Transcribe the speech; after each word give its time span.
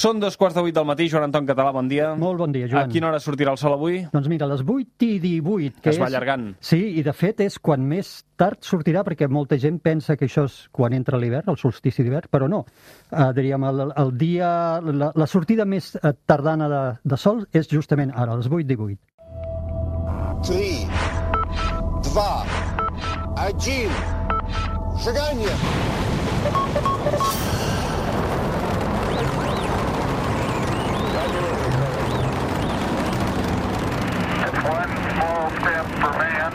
Són 0.00 0.16
dos 0.16 0.38
quarts 0.40 0.54
de 0.56 0.62
vuit 0.64 0.72
del 0.72 0.86
matí. 0.88 1.10
Joan 1.12 1.26
Anton 1.26 1.44
Català, 1.44 1.74
bon 1.76 1.88
dia. 1.90 2.14
Molt 2.16 2.38
bon 2.40 2.52
dia, 2.54 2.64
Joan. 2.70 2.88
A 2.88 2.92
quina 2.92 3.10
hora 3.10 3.18
sortirà 3.20 3.52
el 3.52 3.58
sol 3.60 3.74
avui? 3.74 3.98
Doncs 4.08 4.30
mira, 4.32 4.46
a 4.46 4.48
les 4.54 4.62
8 4.64 5.04
i 5.04 5.18
18. 5.20 5.82
Que 5.84 5.92
es 5.92 5.98
va 6.00 6.06
és... 6.06 6.14
allargant. 6.14 6.46
Sí, 6.64 6.78
i 6.96 7.02
de 7.04 7.12
fet 7.12 7.42
és 7.44 7.58
quan 7.60 7.84
més 7.84 8.24
tard 8.40 8.64
sortirà, 8.64 9.02
perquè 9.04 9.28
molta 9.28 9.58
gent 9.60 9.76
pensa 9.84 10.16
que 10.16 10.24
això 10.30 10.46
és 10.48 10.56
quan 10.72 10.96
entra 10.96 11.20
l'hivern, 11.20 11.52
el 11.52 11.58
solstici 11.60 12.00
d'hivern, 12.06 12.32
però 12.32 12.48
no. 12.48 12.62
Uh, 13.10 13.28
diríem, 13.36 13.60
el, 13.68 13.92
el 13.92 14.14
dia, 14.16 14.48
la, 14.80 15.12
la 15.12 15.28
sortida 15.28 15.68
més 15.68 15.92
eh, 16.00 16.14
tardana 16.24 16.70
de, 16.72 16.80
de 17.04 17.20
sol 17.20 17.44
és 17.52 17.68
justament 17.68 18.16
ara, 18.16 18.32
a 18.32 18.40
les 18.40 18.48
8 18.48 18.64
i 18.64 18.68
18. 18.72 18.96
3, 20.48 20.88
2, 22.08 22.24
1, 23.68 23.92
seganya! 25.04 25.54
One 34.70 34.86
small 34.86 35.50
step 35.58 35.84
for 35.98 36.12
man, 36.14 36.52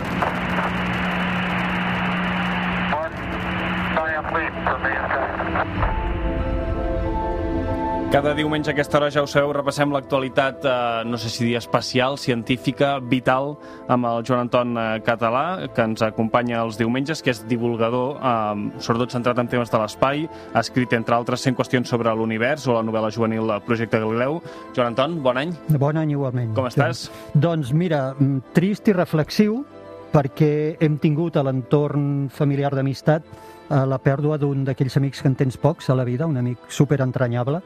one 2.95 3.11
giant 3.93 4.27
leap 4.33 4.53
for 4.63 4.74
Cada 8.15 8.31
diumenge 8.33 8.69
a 8.69 8.71
aquesta 8.71 8.95
hora, 8.95 9.09
ja 9.11 9.19
ho 9.25 9.27
sabeu, 9.27 9.49
repassem 9.51 9.91
l'actualitat, 9.91 10.63
eh, 10.63 11.01
no 11.03 11.17
sé 11.19 11.27
si 11.27 11.43
dir 11.43 11.57
especial, 11.59 12.15
científica, 12.15 12.93
vital, 13.03 13.57
amb 13.91 14.07
el 14.07 14.23
Joan 14.23 14.45
Anton 14.45 14.77
eh, 14.79 14.83
Català, 15.03 15.67
que 15.75 15.83
ens 15.83 15.99
acompanya 16.05 16.61
els 16.63 16.77
diumenges, 16.79 17.19
que 17.19 17.33
és 17.33 17.41
divulgador, 17.49 18.15
eh, 18.15 18.79
sobretot 18.79 19.11
centrat 19.11 19.41
en 19.43 19.49
temes 19.51 19.73
de 19.73 19.81
l'espai, 19.81 20.23
ha 20.53 20.63
escrit, 20.63 20.95
entre 20.95 21.17
altres, 21.17 21.43
100 21.43 21.57
qüestions 21.59 21.91
sobre 21.91 22.13
l'univers 22.15 22.69
o 22.69 22.77
la 22.77 22.85
novel·la 22.87 23.11
juvenil 23.11 23.51
Projecte 23.67 23.99
Galileu. 23.99 24.39
Joan 24.71 24.93
Anton, 24.93 25.17
bon 25.21 25.41
any. 25.41 25.51
Bon 25.75 25.99
any 25.99 26.15
igualment. 26.15 26.53
Com 26.55 26.69
estàs? 26.71 27.09
Doncs 27.33 27.73
mira, 27.75 28.13
mm, 28.13 28.55
trist 28.55 28.87
i 28.87 28.95
reflexiu, 28.95 29.65
perquè 30.15 30.77
hem 30.79 30.95
tingut 31.03 31.35
a 31.35 31.43
l'entorn 31.43 32.29
familiar 32.31 32.71
d'amistat 32.71 33.27
la 33.69 33.97
pèrdua 33.97 34.37
d'un 34.37 34.63
d'aquells 34.65 34.97
amics 34.99 35.21
que 35.21 35.29
en 35.31 35.35
tens 35.35 35.57
pocs 35.57 35.89
a 35.89 35.95
la 35.97 36.05
vida, 36.05 36.27
un 36.27 36.37
amic 36.37 36.69
super 36.69 37.01
entranyable 37.01 37.61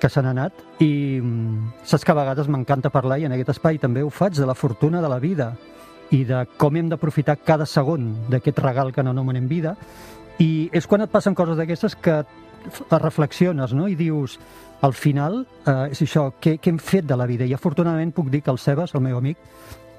que 0.00 0.08
se 0.08 0.22
n'ha 0.22 0.30
anat 0.30 0.80
i 0.80 1.18
mm, 1.20 1.82
saps 1.82 2.04
que 2.04 2.12
a 2.12 2.18
vegades 2.20 2.48
m'encanta 2.48 2.92
parlar 2.94 3.18
i 3.18 3.26
en 3.26 3.34
aquest 3.34 3.56
espai 3.56 3.80
també 3.82 4.02
ho 4.02 4.10
faig 4.10 4.38
de 4.38 4.46
la 4.46 4.54
fortuna 4.54 5.02
de 5.02 5.10
la 5.10 5.18
vida 5.18 5.52
i 6.10 6.24
de 6.24 6.44
com 6.58 6.76
hem 6.76 6.88
d'aprofitar 6.90 7.38
cada 7.44 7.66
segon 7.66 8.12
d'aquest 8.30 8.58
regal 8.62 8.92
que 8.92 9.02
n'anomenem 9.02 9.48
vida 9.50 9.76
i 10.38 10.70
és 10.72 10.86
quan 10.86 11.02
et 11.04 11.10
passen 11.10 11.34
coses 11.34 11.58
d'aquestes 11.58 11.96
que 11.96 12.22
reflexiones 12.90 13.72
no? 13.72 13.88
i 13.88 13.96
dius 13.96 14.38
al 14.80 14.94
final 14.96 15.42
eh, 15.66 15.90
és 15.92 16.02
això, 16.04 16.30
què, 16.40 16.56
què 16.60 16.72
hem 16.72 16.80
fet 16.80 17.06
de 17.08 17.16
la 17.16 17.28
vida 17.28 17.48
i 17.48 17.54
afortunadament 17.56 18.12
puc 18.16 18.30
dir 18.32 18.42
que 18.44 18.52
el 18.52 18.58
Sebas, 18.58 18.94
el 18.94 19.04
meu 19.04 19.18
amic 19.18 19.38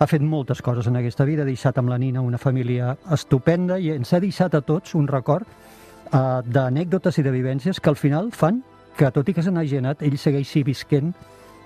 ha 0.01 0.07
fet 0.09 0.23
moltes 0.25 0.63
coses 0.65 0.87
en 0.89 0.97
aquesta 0.97 1.27
vida, 1.29 1.43
ha 1.43 1.49
deixat 1.49 1.77
amb 1.77 1.91
la 1.91 1.99
Nina 2.01 2.23
una 2.25 2.39
família 2.41 2.95
estupenda 3.13 3.77
i 3.77 3.91
ens 3.93 4.13
ha 4.13 4.19
deixat 4.23 4.55
a 4.57 4.63
tots 4.65 4.95
un 4.97 5.05
record 5.07 5.45
uh, 5.45 6.41
d'anècdotes 6.41 7.19
i 7.21 7.25
de 7.25 7.33
vivències 7.33 7.77
que 7.77 7.91
al 7.91 7.99
final 7.99 8.31
fan 8.33 8.63
que, 8.97 9.11
tot 9.13 9.29
i 9.29 9.35
que 9.37 9.43
se 9.45 9.53
n'hagi 9.53 9.77
anat, 9.77 10.01
ell 10.01 10.17
segueixi 10.17 10.63
visquent 10.65 11.13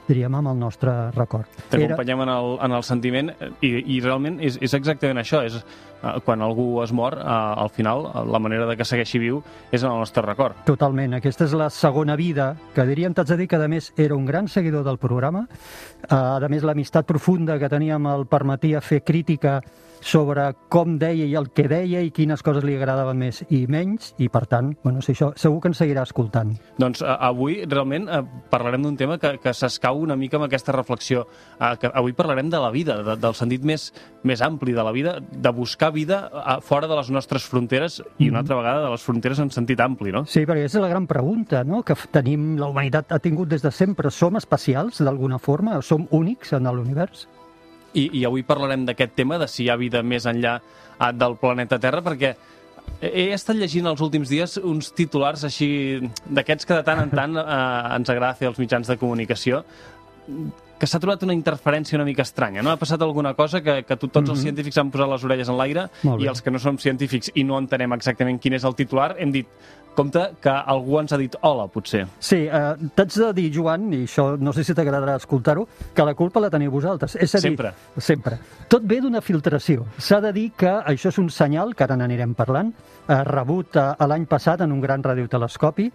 diríem, 0.07 0.35
amb 0.35 0.51
el 0.51 0.59
nostre 0.59 0.93
record. 1.15 1.49
T'acompanyem 1.71 2.21
en, 2.25 2.31
el, 2.35 2.51
en 2.65 2.77
el 2.77 2.85
sentiment 2.85 3.31
i, 3.61 3.71
i 3.95 3.99
realment 4.03 4.39
és, 4.43 4.59
és 4.61 4.75
exactament 4.77 5.21
això, 5.21 5.41
és 5.45 5.57
eh, 5.57 6.15
quan 6.25 6.43
algú 6.45 6.81
es 6.83 6.93
mor, 6.95 7.17
eh, 7.19 7.25
al 7.25 7.71
final 7.73 8.09
la 8.31 8.41
manera 8.41 8.67
de 8.69 8.77
que 8.77 8.87
segueixi 8.87 9.21
viu 9.21 9.41
és 9.71 9.83
en 9.83 9.91
el 9.91 10.03
nostre 10.03 10.23
record. 10.25 10.65
Totalment. 10.67 11.17
Aquesta 11.17 11.47
és 11.49 11.55
la 11.57 11.69
segona 11.73 12.17
vida, 12.19 12.53
que 12.75 12.85
diríem, 12.87 13.15
t'haig 13.15 13.33
de 13.33 13.39
dir 13.43 13.49
que 13.51 13.61
a 13.61 13.71
més 13.71 13.91
era 13.97 14.15
un 14.15 14.25
gran 14.25 14.47
seguidor 14.47 14.85
del 14.85 15.01
programa. 15.01 15.47
Eh, 16.09 16.13
A 16.15 16.49
més, 16.49 16.63
l'amistat 16.63 17.07
profunda 17.07 17.57
que 17.59 17.69
teníem 17.71 18.05
el 18.11 18.27
permetia 18.29 18.81
fer 18.81 19.01
crítica 19.03 19.61
sobre 20.05 20.51
com 20.69 20.99
deia 21.01 21.25
i 21.25 21.33
el 21.37 21.49
que 21.55 21.65
deia 21.69 22.03
i 22.05 22.11
quines 22.13 22.43
coses 22.45 22.65
li 22.67 22.75
agradaven 22.77 23.17
més 23.17 23.41
i 23.49 23.63
menys, 23.71 24.11
i 24.21 24.27
per 24.29 24.43
tant, 24.51 24.75
bueno, 24.83 25.01
si 25.01 25.15
això, 25.15 25.31
segur 25.39 25.61
que 25.63 25.71
ens 25.71 25.81
seguirà 25.81 26.03
escoltant. 26.05 26.51
Doncs 26.77 27.01
avui 27.05 27.63
realment 27.65 28.05
parlarem 28.51 28.85
d'un 28.85 28.99
tema 28.99 29.17
que, 29.21 29.35
que 29.41 29.53
s'escau 29.57 29.94
una 29.95 30.15
mica 30.19 30.37
amb 30.39 30.47
aquesta 30.47 30.73
reflexió. 30.75 31.25
Eh, 31.59 31.71
que 31.81 31.91
avui 31.93 32.13
parlarem 32.13 32.49
de 32.49 32.61
la 32.61 32.71
vida, 32.73 32.97
de, 33.03 33.15
del 33.21 33.35
sentit 33.37 33.63
més, 33.65 33.87
més 34.23 34.41
ampli 34.45 34.75
de 34.75 34.83
la 34.85 34.93
vida, 34.95 35.17
de 35.19 35.53
buscar 35.55 35.91
vida 35.95 36.25
eh, 36.31 36.57
fora 36.61 36.89
de 36.91 36.97
les 36.99 37.11
nostres 37.13 37.45
fronteres 37.47 38.01
i 38.19 38.29
una 38.29 38.43
altra 38.43 38.57
vegada 38.59 38.83
de 38.85 38.91
les 38.93 39.05
fronteres 39.05 39.41
en 39.43 39.51
sentit 39.53 39.81
ampli, 39.83 40.13
no? 40.15 40.25
Sí, 40.29 40.45
perquè 40.45 40.67
és 40.67 40.77
la 40.81 40.91
gran 40.91 41.07
pregunta 41.07 41.63
no? 41.63 41.83
que 41.85 41.97
tenim, 42.11 42.55
la 42.59 42.69
humanitat 42.71 43.15
ha 43.15 43.21
tingut 43.23 43.51
des 43.51 43.63
de 43.65 43.71
sempre. 43.71 44.11
Som 44.11 44.39
especials, 44.39 45.01
d'alguna 45.03 45.39
forma? 45.39 45.79
Som 45.81 46.09
únics 46.11 46.53
en 46.55 46.69
l'univers? 46.71 47.27
I, 47.95 48.09
I 48.19 48.25
avui 48.27 48.43
parlarem 48.43 48.83
d'aquest 48.87 49.15
tema, 49.15 49.39
de 49.39 49.47
si 49.47 49.63
hi 49.63 49.69
ha 49.71 49.77
vida 49.79 50.01
més 50.03 50.27
enllà 50.27 50.57
eh, 50.59 51.11
del 51.15 51.37
planeta 51.39 51.79
Terra, 51.79 52.03
perquè 52.03 52.35
he 53.01 53.31
estat 53.35 53.57
llegint 53.59 53.87
els 53.89 54.01
últims 54.01 54.31
dies 54.31 54.57
uns 54.61 54.91
titulars 54.95 55.43
així 55.47 55.67
d'aquests 56.25 56.67
que 56.67 56.77
de 56.77 56.85
tant 56.87 57.01
en 57.03 57.11
tant 57.13 57.35
eh, 57.41 57.97
ens 57.97 58.11
agrada 58.13 58.37
fer 58.39 58.49
als 58.51 58.61
mitjans 58.61 58.87
de 58.89 58.97
comunicació 59.01 59.63
que 60.79 60.87
s'ha 60.87 60.99
trobat 60.99 61.23
una 61.23 61.33
interferència 61.33 61.95
una 61.95 62.05
mica 62.05 62.21
estranya, 62.25 62.61
no? 62.61 62.71
Ha 62.71 62.77
passat 62.77 63.01
alguna 63.01 63.33
cosa 63.33 63.61
que, 63.63 63.83
que 63.87 63.95
to- 63.95 64.09
tots 64.09 64.29
els 64.29 64.41
científics 64.43 64.77
han 64.77 64.91
posat 64.91 65.09
les 65.09 65.23
orelles 65.23 65.49
en 65.49 65.57
l'aire 65.57 65.87
i 66.19 66.27
els 66.27 66.41
que 66.41 66.51
no 66.51 66.59
som 66.59 66.77
científics 66.77 67.31
i 67.35 67.43
no 67.43 67.57
entenem 67.57 67.93
exactament 67.93 68.39
quin 68.41 68.53
és 68.59 68.63
el 68.67 68.75
titular, 68.75 69.15
hem 69.19 69.31
dit, 69.31 69.47
compte 69.95 70.19
que 70.43 70.51
algú 70.51 70.97
ens 70.99 71.13
ha 71.15 71.17
dit 71.17 71.37
hola, 71.47 71.69
potser. 71.71 72.01
Sí, 72.19 72.41
eh, 72.51 72.89
t'haig 72.97 73.13
de 73.15 73.29
dir, 73.37 73.45
Joan, 73.55 73.85
i 73.95 74.01
això 74.03 74.25
no 74.37 74.51
sé 74.51 74.65
si 74.67 74.73
t'agradarà 74.75 75.15
escoltar-ho, 75.21 75.63
que 75.95 76.03
la 76.03 76.13
culpa 76.13 76.41
la 76.43 76.49
teniu 76.51 76.69
vosaltres. 76.73 77.15
És 77.15 77.31
a 77.35 77.39
dir, 77.39 77.53
Sempre. 77.53 77.71
Sempre. 77.97 78.37
Tot 78.67 78.83
ve 78.83 78.99
d'una 78.99 79.21
filtració. 79.23 79.85
S'ha 79.97 80.19
de 80.19 80.33
dir 80.35 80.49
que 80.57 80.67
això 80.67 81.07
és 81.13 81.17
un 81.23 81.29
senyal, 81.31 81.71
que 81.73 81.85
ara 81.87 81.95
n'anirem 81.95 82.33
parlant, 82.35 82.73
eh, 83.07 83.23
rebut 83.23 83.77
eh, 83.79 83.87
l'any 84.05 84.25
passat 84.27 84.59
en 84.67 84.73
un 84.75 84.81
gran 84.83 85.01
radiotelescopi, 85.01 85.89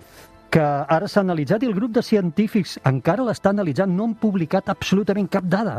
que 0.51 0.61
ara 0.63 1.07
s'ha 1.07 1.21
analitzat 1.23 1.63
i 1.63 1.69
el 1.71 1.75
grup 1.77 1.93
de 1.95 2.03
científics 2.03 2.73
encara 2.89 3.23
l'està 3.23 3.53
analitzant, 3.55 3.93
no 3.95 4.09
han 4.09 4.17
publicat 4.19 4.69
absolutament 4.73 5.29
cap 5.31 5.45
dada, 5.47 5.77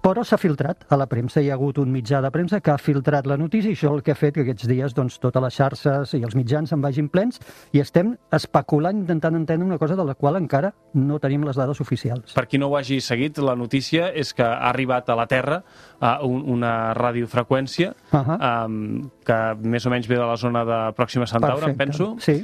però 0.00 0.24
s'ha 0.24 0.38
filtrat 0.40 0.86
a 0.88 0.96
la 0.96 1.04
premsa. 1.06 1.42
Hi 1.44 1.50
ha 1.50 1.58
hagut 1.58 1.76
un 1.82 1.92
mitjà 1.92 2.22
de 2.24 2.30
premsa 2.32 2.60
que 2.64 2.72
ha 2.72 2.78
filtrat 2.80 3.26
la 3.28 3.36
notícia 3.36 3.68
i 3.70 3.76
això 3.76 3.92
el 3.92 4.02
que 4.02 4.12
ha 4.14 4.18
fet 4.18 4.34
que 4.38 4.40
aquests 4.46 4.66
dies 4.70 4.94
doncs, 4.96 5.18
totes 5.20 5.42
les 5.44 5.54
xarxes 5.58 6.14
i 6.16 6.22
els 6.24 6.34
mitjans 6.34 6.72
se'n 6.72 6.80
vagin 6.80 7.10
plens 7.12 7.38
i 7.76 7.80
estem 7.84 8.14
especulant, 8.32 9.02
intentant 9.04 9.36
entendre 9.36 9.66
una 9.68 9.78
cosa 9.78 9.94
de 9.96 10.04
la 10.08 10.14
qual 10.14 10.40
encara 10.40 10.72
no 10.94 11.18
tenim 11.20 11.44
les 11.44 11.56
dades 11.60 11.80
oficials. 11.84 12.32
Per 12.32 12.46
qui 12.48 12.58
no 12.58 12.68
ho 12.72 12.78
hagi 12.80 13.00
seguit, 13.04 13.38
la 13.44 13.54
notícia 13.54 14.08
és 14.08 14.32
que 14.32 14.42
ha 14.48 14.70
arribat 14.70 15.08
a 15.12 15.16
la 15.20 15.26
Terra 15.28 15.60
a 16.00 16.16
un, 16.24 16.40
una 16.48 16.94
radiofreqüència 16.96 17.92
Ahà. 18.12 18.64
um, 18.66 19.10
que 19.24 19.38
més 19.60 19.84
o 19.84 19.90
menys 19.92 20.08
ve 20.08 20.16
de 20.16 20.24
la 20.26 20.36
zona 20.40 20.64
de 20.64 20.80
Pròxima 20.96 21.26
Centaura, 21.28 21.68
em 21.68 21.76
penso, 21.76 22.14
Sí. 22.20 22.40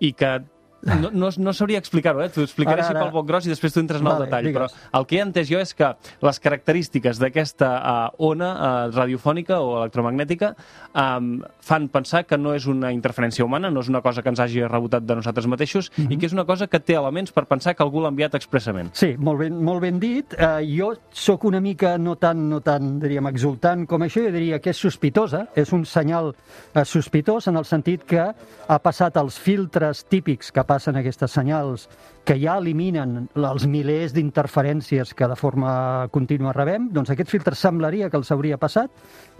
i 0.00 0.12
que 0.12 0.42
no, 0.82 1.10
no, 1.12 1.28
no 1.36 1.52
sabria 1.52 1.78
explicar-ho, 1.78 2.22
eh? 2.24 2.28
T'ho 2.34 2.42
explicaré 2.42 2.80
Ara, 2.80 2.88
així 2.88 2.96
ara. 2.96 3.04
pel 3.06 3.12
poc 3.14 3.26
gros 3.28 3.46
i 3.46 3.52
després 3.52 3.72
tu 3.74 3.80
entres 3.80 4.00
en 4.00 4.06
el 4.06 4.12
Vale, 4.12 4.24
detall. 4.26 4.44
digues. 4.48 4.72
Però 4.74 4.98
el 5.00 5.06
que 5.06 5.16
he 5.16 5.22
entès 5.22 5.48
jo 5.50 5.60
és 5.62 5.74
que 5.74 5.92
les 6.22 6.40
característiques 6.40 7.18
d'aquesta 7.22 7.68
uh, 7.78 8.10
ona 8.18 8.50
uh, 8.52 8.90
radiofònica 8.94 9.60
o 9.62 9.76
electromagnètica 9.82 10.54
um, 10.94 11.40
fan 11.62 11.88
pensar 11.88 12.24
que 12.26 12.38
no 12.38 12.54
és 12.54 12.66
una 12.66 12.90
interferència 12.92 13.44
humana, 13.44 13.70
no 13.70 13.80
és 13.80 13.88
una 13.88 14.02
cosa 14.02 14.22
que 14.22 14.28
ens 14.32 14.40
hagi 14.42 14.64
rebotat 14.66 15.04
de 15.06 15.14
nosaltres 15.20 15.46
mateixos 15.46 15.90
Mhm. 15.96 16.12
i 16.12 16.16
que 16.18 16.26
és 16.26 16.32
una 16.32 16.44
cosa 16.44 16.66
que 16.66 16.80
té 16.80 16.94
elements 16.94 17.32
per 17.32 17.44
pensar 17.46 17.74
que 17.76 17.82
algú 17.82 18.00
l'ha 18.00 18.08
enviat 18.08 18.34
expressament. 18.34 18.90
Sí, 18.94 19.14
molt 19.18 19.38
ben, 19.38 19.62
molt 19.62 19.80
ben 19.80 19.98
dit. 20.00 20.34
Uh, 20.34 20.60
jo 20.66 20.92
sóc 21.12 21.44
una 21.44 21.60
mica 21.60 21.96
no 21.98 22.16
tan, 22.16 22.48
no 22.48 22.60
tan, 22.60 22.98
diríem, 23.00 23.26
exultant 23.28 23.86
com 23.86 24.02
això. 24.02 24.22
Jo 24.24 24.32
diria 24.32 24.58
que 24.60 24.70
és 24.70 24.76
sospitosa, 24.76 25.46
és 25.54 25.72
un 25.72 25.84
senyal 25.84 26.32
uh, 26.34 26.84
sospitós 26.84 27.48
en 27.48 27.56
el 27.56 27.64
sentit 27.64 28.04
que 28.04 28.22
ha 28.22 28.78
passat 28.82 29.16
els 29.16 29.38
filtres 29.38 30.04
típics 30.08 30.50
que 30.52 30.64
passen 30.72 30.96
aquestes 30.96 31.34
senyals 31.36 31.88
que 32.24 32.36
ja 32.38 32.56
eliminen 32.60 33.26
els 33.34 33.66
milers 33.66 34.12
d'interferències 34.14 35.12
que 35.18 35.26
de 35.28 35.36
forma 35.38 36.08
contínua 36.14 36.52
rebem, 36.54 36.88
doncs 36.94 37.10
aquest 37.10 37.30
filtre 37.32 37.56
semblaria 37.58 38.10
que 38.10 38.18
els 38.20 38.30
hauria 38.30 38.58
passat 38.62 38.90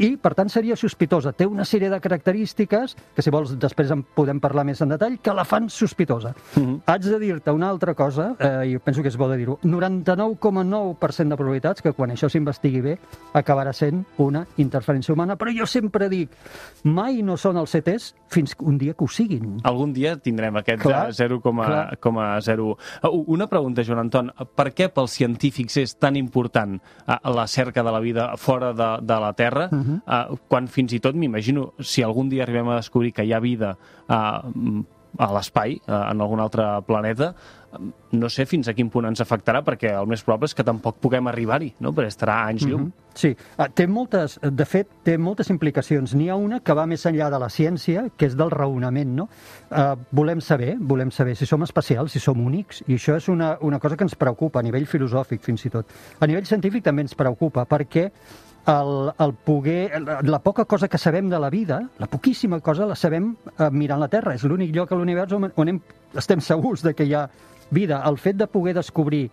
i, 0.03 0.17
per 0.17 0.35
tant, 0.35 0.51
seria 0.51 0.77
sospitosa. 0.79 1.33
Té 1.37 1.47
una 1.47 1.67
sèrie 1.69 1.91
de 1.93 2.01
característiques, 2.03 2.97
que 3.15 3.23
si 3.23 3.31
vols 3.31 3.55
després 3.61 3.93
en 3.95 4.03
podem 4.03 4.41
parlar 4.43 4.65
més 4.67 4.83
en 4.83 4.95
detall, 4.95 5.19
que 5.23 5.35
la 5.35 5.45
fan 5.47 5.69
sospitosa. 5.71 6.35
Mm 6.57 6.63
-hmm. 6.63 6.81
Haig 6.87 7.03
de 7.03 7.19
dir-te 7.19 7.51
una 7.51 7.69
altra 7.69 7.95
cosa, 7.95 8.35
eh, 8.39 8.73
i 8.73 8.79
penso 8.79 9.03
que 9.03 9.09
és 9.09 9.17
bo 9.17 9.29
de 9.29 9.37
dir-ho, 9.37 9.59
99,9% 9.63 11.29
de 11.29 11.37
probabilitats 11.37 11.83
que 11.83 11.93
quan 11.93 12.11
això 12.11 12.29
s'investigui 12.29 12.81
bé 12.81 12.99
acabarà 13.33 13.73
sent 13.73 14.05
una 14.19 14.47
interferència 14.57 15.13
humana, 15.13 15.37
però 15.37 15.51
jo 15.57 15.67
sempre 15.67 16.09
dic, 16.09 16.31
mai 16.85 17.23
no 17.23 17.37
són 17.37 17.57
els 17.57 17.71
CTs 17.71 18.15
fins 18.29 18.55
un 18.61 18.79
dia 18.79 18.95
que 18.95 19.05
ho 19.05 19.09
siguin. 19.09 19.61
Algun 19.63 19.93
dia 19.93 20.17
tindrem 20.17 20.57
aquest 20.57 20.87
eh, 20.87 21.13
0,0 21.13 22.72
Eh, 22.79 23.01
segur. 23.03 23.25
Una 23.27 23.47
pregunta, 23.47 23.85
Joan 23.85 23.99
Anton. 24.07 24.33
Per 24.55 24.69
què 24.73 24.89
pels 24.93 25.17
científics 25.19 25.77
és 25.77 25.95
tan 25.99 26.17
important 26.17 26.79
eh, 26.79 27.19
la 27.35 27.47
cerca 27.47 27.83
de 27.83 27.93
la 27.93 28.01
vida 28.01 28.31
fora 28.37 28.73
de, 28.73 28.91
de 29.03 29.21
la 29.21 29.33
Terra, 29.33 29.69
uh 29.73 29.79
-huh. 29.79 30.39
quan 30.49 30.69
fins 30.69 30.93
i 30.93 31.01
tot, 31.01 31.15
m'imagino, 31.15 31.73
si 31.81 32.03
algun 32.03 32.29
dia 32.29 32.43
arribem 32.43 32.69
a 32.69 32.77
descobrir 32.77 33.13
que 33.13 33.25
hi 33.25 33.33
ha 33.33 33.41
vida 33.41 33.77
eh, 34.09 34.83
a 35.19 35.33
l'espai, 35.35 35.77
eh, 35.77 35.93
en 35.93 36.21
algun 36.21 36.41
altre 36.41 36.65
planeta, 36.87 37.35
no 38.13 38.29
sé 38.29 38.45
fins 38.45 38.69
a 38.69 38.75
quin 38.77 38.91
punt 38.93 39.07
ens 39.09 39.23
afectarà, 39.25 39.63
perquè 39.65 39.93
el 39.97 40.09
més 40.11 40.23
probable 40.25 40.51
és 40.51 40.55
que 40.55 40.65
tampoc 40.67 40.99
puguem 41.01 41.29
arribar-hi, 41.31 41.71
no? 41.81 41.93
perquè 41.97 42.13
estarà 42.13 42.43
anys 42.51 42.67
llum. 42.69 42.83
Mhm. 42.83 42.93
Sí, 43.15 43.37
Ah, 43.59 43.69
té 43.69 43.87
moltes, 43.87 44.39
de 44.43 44.65
fet, 44.65 44.89
té 45.05 45.19
moltes 45.19 45.51
implicacions. 45.51 46.15
N'hi 46.15 46.29
ha 46.31 46.37
una 46.37 46.61
que 46.61 46.73
va 46.73 46.87
més 46.87 47.05
enllà 47.07 47.31
de 47.31 47.39
la 47.39 47.49
ciència, 47.49 48.11
que 48.17 48.27
és 48.27 48.37
del 48.37 48.51
raonament, 48.51 49.15
no? 49.15 49.29
Uh, 49.71 49.97
volem 50.11 50.41
saber, 50.41 50.77
volem 50.81 51.11
saber 51.11 51.37
si 51.37 51.47
som 51.47 51.63
especials, 51.63 52.13
si 52.13 52.21
som 52.21 52.41
únics, 52.41 52.83
i 52.89 52.95
això 52.95 53.17
és 53.17 53.29
una, 53.29 53.59
una 53.61 53.79
cosa 53.79 53.97
que 53.97 54.05
ens 54.05 54.15
preocupa 54.15 54.61
a 54.61 54.63
nivell 54.63 54.87
filosòfic, 54.87 55.43
fins 55.43 55.67
i 55.67 55.71
tot. 55.71 55.87
A 56.21 56.27
nivell 56.27 56.47
científic 56.47 56.85
també 56.85 57.03
ens 57.03 57.15
preocupa, 57.15 57.67
perquè 57.69 58.11
el, 58.67 59.13
el 59.19 59.35
poder, 59.35 60.03
la, 60.03 60.39
poca 60.39 60.65
cosa 60.65 60.89
que 60.89 60.99
sabem 60.99 61.29
de 61.29 61.39
la 61.39 61.51
vida, 61.51 61.89
la 61.99 62.07
poquíssima 62.07 62.61
cosa 62.61 62.87
la 62.87 62.97
sabem 62.97 63.35
eh, 63.59 63.71
mirant 63.71 64.01
la 64.01 64.09
Terra. 64.09 64.35
És 64.35 64.45
l'únic 64.45 64.75
lloc 64.75 64.93
a 64.93 64.99
l'univers 64.99 65.33
on, 65.35 65.51
on 65.57 65.73
hem, 65.73 65.81
estem 66.15 66.41
segurs 66.41 66.83
de 66.83 66.95
que 66.95 67.07
hi 67.09 67.15
ha 67.15 67.29
vida. 67.71 68.03
El 68.07 68.19
fet 68.19 68.39
de 68.39 68.47
poder 68.47 68.75
descobrir 68.79 69.29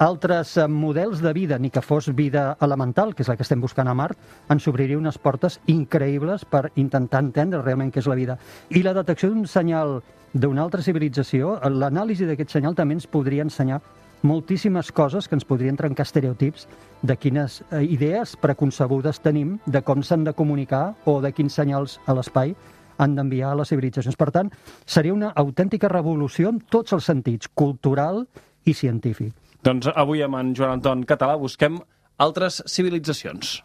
altres 0.00 0.56
eh, 0.56 0.66
models 0.68 1.20
de 1.20 1.32
vida, 1.36 1.58
ni 1.58 1.70
que 1.70 1.82
fos 1.84 2.08
vida 2.16 2.56
elemental, 2.60 3.14
que 3.14 3.22
és 3.22 3.28
la 3.28 3.36
que 3.36 3.44
estem 3.44 3.60
buscant 3.60 3.88
a 3.88 3.94
Mart, 3.94 4.18
ens 4.48 4.68
obriria 4.70 4.98
unes 4.98 5.20
portes 5.20 5.60
increïbles 5.68 6.46
per 6.48 6.70
intentar 6.80 7.20
entendre 7.26 7.60
realment 7.62 7.92
què 7.92 8.00
és 8.00 8.08
la 8.08 8.16
vida. 8.16 8.38
I 8.70 8.82
la 8.86 8.96
detecció 8.96 9.28
d'un 9.28 9.46
senyal 9.46 10.00
d'una 10.32 10.62
altra 10.62 10.82
civilització, 10.82 11.58
l'anàlisi 11.68 12.24
d'aquest 12.28 12.54
senyal 12.54 12.76
també 12.78 12.96
ens 12.96 13.08
podria 13.10 13.42
ensenyar 13.42 13.80
moltíssimes 14.22 14.92
coses 14.92 15.28
que 15.28 15.36
ens 15.38 15.46
podrien 15.48 15.78
trencar 15.78 16.04
estereotips 16.06 16.66
de 17.02 17.16
quines 17.16 17.60
eh, 17.70 17.84
idees 17.84 18.36
preconcebudes 18.40 19.22
tenim 19.24 19.58
de 19.66 19.82
com 19.82 20.02
s'han 20.02 20.24
de 20.24 20.34
comunicar 20.36 20.94
o 21.04 21.20
de 21.24 21.32
quins 21.32 21.56
senyals 21.56 21.98
a 22.06 22.16
l'espai 22.16 22.54
han 23.00 23.16
d'enviar 23.16 23.54
a 23.54 23.60
les 23.62 23.72
civilitzacions. 23.72 24.18
Per 24.20 24.28
tant, 24.34 24.50
seria 24.84 25.16
una 25.16 25.32
autèntica 25.32 25.88
revolució 25.88 26.52
en 26.52 26.60
tots 26.60 26.92
els 26.92 27.08
sentits, 27.08 27.48
cultural 27.48 28.26
i 28.68 28.76
científic. 28.76 29.32
Doncs 29.64 29.88
avui 29.94 30.22
amb 30.24 30.40
en 30.40 30.54
Joan 30.56 30.78
Anton 30.78 31.04
Català 31.08 31.36
busquem 31.40 31.80
altres 32.20 32.62
civilitzacions. 32.68 33.60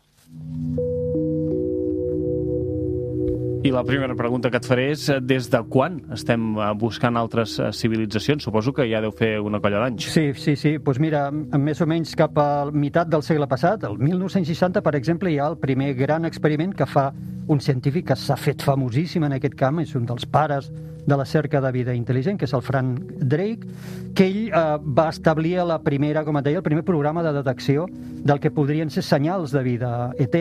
I 3.65 3.71
la 3.73 3.81
primera 3.83 4.13
pregunta 4.13 4.51
que 4.53 4.59
et 4.61 4.65
faré 4.69 4.83
és 4.93 5.07
eh, 5.09 5.15
des 5.25 5.47
de 5.49 5.59
quan 5.73 5.95
estem 6.13 6.51
eh, 6.61 6.67
buscant 6.77 7.17
altres 7.17 7.55
eh, 7.57 7.71
civilitzacions? 7.73 8.43
Suposo 8.45 8.73
que 8.77 8.85
ja 8.91 8.99
deu 9.01 9.09
fer 9.15 9.39
una 9.41 9.57
colla 9.63 9.79
d'anys. 9.81 10.05
Sí, 10.13 10.27
sí, 10.37 10.53
sí. 10.55 10.75
Doncs 10.77 10.99
mira, 11.01 11.23
m- 11.33 11.57
més 11.65 11.81
o 11.81 11.87
menys 11.89 12.13
cap 12.19 12.37
a 12.37 12.47
la 12.69 12.75
meitat 12.75 13.09
del 13.09 13.23
segle 13.25 13.47
passat, 13.49 13.87
el 13.89 13.97
1960, 13.97 14.83
per 14.85 14.93
exemple, 14.99 15.31
hi 15.33 15.39
ha 15.41 15.47
el 15.49 15.57
primer 15.57 15.95
gran 15.97 16.29
experiment 16.29 16.75
que 16.77 16.85
fa 16.85 17.07
un 17.47 17.59
científic 17.61 18.11
que 18.11 18.15
s'ha 18.19 18.37
fet 18.37 18.61
famosíssim 18.65 19.25
en 19.25 19.33
aquest 19.39 19.57
camp, 19.57 19.81
és 19.81 19.95
un 19.97 20.05
dels 20.05 20.25
pares 20.29 20.69
de 21.05 21.17
la 21.17 21.25
cerca 21.25 21.61
de 21.61 21.71
vida 21.71 21.93
intel·ligent, 21.95 22.39
que 22.39 22.47
és 22.49 22.53
el 22.53 22.63
Frank 22.65 22.99
Drake, 23.21 23.67
que 24.15 24.25
ell 24.25 24.49
eh, 24.49 24.63
va 24.81 25.09
establir 25.11 25.57
la 25.67 25.79
primera, 25.83 26.23
com 26.25 26.39
et 26.39 26.47
deia, 26.47 26.61
el 26.61 26.65
primer 26.65 26.85
programa 26.87 27.23
de 27.23 27.33
detecció 27.35 27.85
del 28.25 28.39
que 28.41 28.51
podrien 28.51 28.89
ser 28.89 29.03
senyals 29.05 29.53
de 29.53 29.61
vida 29.65 29.91
ET, 30.21 30.35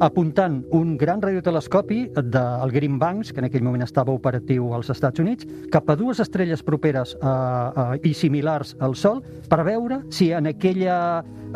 apuntant 0.00 0.62
un 0.74 0.96
gran 0.98 1.22
radiotelescopi 1.22 2.00
del 2.18 2.74
Green 2.74 2.98
Banks, 2.98 3.32
que 3.32 3.42
en 3.44 3.48
aquell 3.48 3.66
moment 3.66 3.86
estava 3.86 4.14
operatiu 4.14 4.72
als 4.74 4.90
Estats 4.94 5.22
Units, 5.22 5.46
cap 5.72 5.88
a 5.90 5.96
dues 5.96 6.20
estrelles 6.24 6.64
properes 6.66 7.14
eh, 7.14 7.26
eh, 7.28 7.88
i 8.10 8.14
similars 8.14 8.74
al 8.80 8.96
Sol, 8.98 9.22
per 9.48 9.62
veure 9.66 10.02
si 10.10 10.32
en 10.34 10.50
aquella 10.50 10.98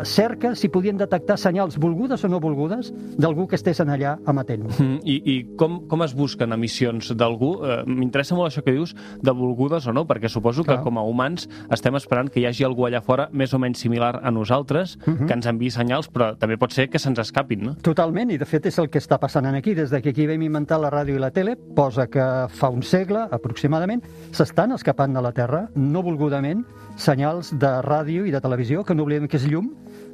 cerca 0.01 0.53
s'hi 0.57 0.69
podien 0.73 0.97
detectar 0.97 1.37
senyals 1.37 1.77
volgudes 1.77 2.23
o 2.25 2.29
no 2.31 2.39
volgudes 2.41 2.89
d'algú 3.17 3.45
que 3.47 3.57
estés 3.59 3.81
allà 3.83 4.15
amatent. 4.25 4.65
Mm, 4.79 4.99
I, 5.05 5.17
i 5.25 5.35
com, 5.59 5.81
com 5.89 6.03
es 6.05 6.15
busquen 6.17 6.55
emissions 6.55 7.11
d'algú? 7.17 7.53
Eh, 7.61 7.81
M'interessa 7.85 8.37
molt 8.37 8.52
això 8.53 8.63
que 8.63 8.71
dius 8.71 8.95
de 9.21 9.31
volgudes 9.31 9.87
o 9.87 9.93
no, 9.93 10.05
perquè 10.07 10.29
suposo 10.29 10.63
que 10.63 10.73
Clar. 10.75 10.83
com 10.83 10.97
a 10.99 11.03
humans 11.03 11.49
estem 11.71 11.95
esperant 11.95 12.29
que 12.29 12.39
hi 12.39 12.45
hagi 12.45 12.63
algú 12.63 12.85
allà 12.87 13.01
fora 13.01 13.27
més 13.33 13.53
o 13.53 13.59
menys 13.59 13.79
similar 13.79 14.21
a 14.23 14.31
nosaltres, 14.31 14.97
Mhm. 15.05 15.25
que 15.27 15.33
ens 15.33 15.45
enviï 15.47 15.71
senyals, 15.71 16.11
però 16.11 16.37
també 16.37 16.57
pot 16.57 16.71
ser 16.71 16.89
que 16.89 16.99
se'ns 16.99 17.19
escapin, 17.19 17.63
no? 17.63 17.75
Totalment, 17.81 18.31
i 18.31 18.37
de 18.37 18.45
fet 18.45 18.65
és 18.67 18.77
el 18.79 18.89
que 18.89 18.99
està 18.99 19.19
passant 19.19 19.45
aquí. 19.47 19.73
Des 19.73 19.89
de 19.89 20.01
que 20.01 20.09
aquí 20.09 20.27
vam 20.27 20.41
inventar 20.41 20.79
la 20.79 20.89
ràdio 20.91 21.15
i 21.15 21.19
la 21.19 21.31
tele, 21.31 21.55
posa 21.55 22.07
que 22.07 22.21
fa 22.49 22.69
un 22.69 22.83
segle, 22.83 23.27
aproximadament, 23.31 24.03
s'estan 24.31 24.71
escapant 24.71 25.13
de 25.13 25.21
la 25.21 25.31
Terra, 25.31 25.69
no 25.75 26.03
volgudament, 26.03 26.65
senyals 26.95 27.51
de 27.57 27.81
ràdio 27.81 28.25
i 28.27 28.31
de 28.31 28.39
televisió, 28.41 28.83
que 28.83 28.93
no 28.95 29.03
oblidem 29.03 29.27
que 29.27 29.37
és 29.37 29.47
llum, 29.49 29.71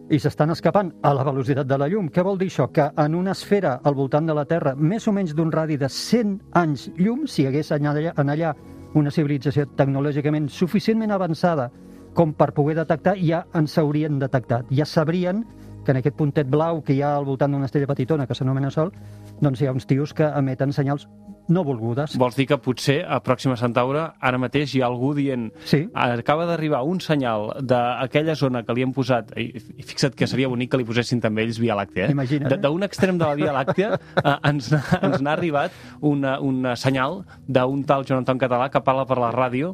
i 0.09 0.17
s'estan 0.19 0.49
escapant 0.49 0.89
a 1.05 1.11
la 1.13 1.23
velocitat 1.23 1.67
de 1.69 1.77
la 1.77 1.87
llum. 1.89 2.09
Què 2.09 2.23
vol 2.25 2.39
dir 2.39 2.49
això? 2.49 2.67
Que 2.73 2.87
en 2.97 3.15
una 3.15 3.35
esfera 3.37 3.75
al 3.83 3.95
voltant 3.95 4.25
de 4.25 4.33
la 4.33 4.45
Terra, 4.49 4.73
més 4.75 5.07
o 5.07 5.13
menys 5.13 5.35
d'un 5.37 5.51
radi 5.53 5.77
de 5.77 5.89
100 5.89 6.35
anys 6.57 6.87
llum, 6.97 7.27
si 7.27 7.45
hagués 7.45 7.71
en 7.75 7.85
allà, 7.91 8.13
en 8.17 8.33
allà 8.33 8.55
una 8.97 9.13
civilització 9.13 9.67
tecnològicament 9.77 10.49
suficientment 10.49 11.13
avançada 11.13 11.69
com 12.17 12.33
per 12.33 12.51
poder 12.57 12.79
detectar, 12.79 13.15
ja 13.21 13.43
ens 13.53 13.77
haurien 13.77 14.17
detectat. 14.19 14.65
Ja 14.73 14.85
sabrien 14.89 15.45
que 15.85 15.93
en 15.93 16.01
aquest 16.01 16.17
puntet 16.17 16.49
blau 16.49 16.81
que 16.83 16.95
hi 16.97 17.03
ha 17.05 17.15
al 17.15 17.25
voltant 17.25 17.53
d'una 17.53 17.69
estrella 17.69 17.87
petitona 17.87 18.25
que 18.27 18.35
s'anomena 18.35 18.71
Sol, 18.73 18.91
doncs 19.39 19.61
hi 19.61 19.69
ha 19.69 19.75
uns 19.75 19.85
tios 19.87 20.13
que 20.13 20.25
emeten 20.25 20.73
senyals 20.73 21.07
no 21.49 21.63
volgudes. 21.65 22.15
Vols 22.19 22.35
dir 22.37 22.45
que 22.49 22.57
potser 22.61 22.99
a 23.03 23.19
Pròxima 23.25 23.57
Centaura 23.59 24.15
ara 24.21 24.37
mateix 24.41 24.75
hi 24.75 24.81
ha 24.83 24.87
algú 24.87 25.13
dient 25.17 25.49
Sí. 25.65 25.87
acaba 25.93 26.45
d'arribar 26.45 26.83
un 26.85 26.99
senyal 27.01 27.49
d'aquella 27.61 28.35
zona 28.35 28.63
que 28.63 28.73
li 28.77 28.83
hem 28.85 28.93
posat, 28.93 29.31
i, 29.37 29.49
fixa't 29.83 30.15
que 30.15 30.27
seria 30.27 30.47
bonic 30.47 30.71
que 30.71 30.77
li 30.77 30.85
posessin 30.85 31.21
també 31.21 31.43
ells 31.43 31.59
Via 31.59 31.75
Làctea, 31.75 32.07
eh? 32.07 32.11
Imagina't, 32.15 32.53
eh? 32.53 32.57
D'un 32.61 32.83
extrem 32.85 33.17
de 33.17 33.25
la 33.25 33.35
Via 33.35 33.53
Làctea 33.55 33.93
eh, 33.97 34.35
ens, 34.49 34.71
ens 35.01 35.19
n'ha 35.21 35.33
arribat 35.33 35.71
una, 36.01 36.39
una 36.39 36.75
senyal 36.79 37.23
d'un 37.47 37.83
tal 37.83 38.05
Joan 38.05 38.23
Anton 38.23 38.39
Català 38.39 38.69
que 38.69 38.81
parla 38.85 39.05
per 39.09 39.17
la 39.19 39.31
ràdio. 39.33 39.73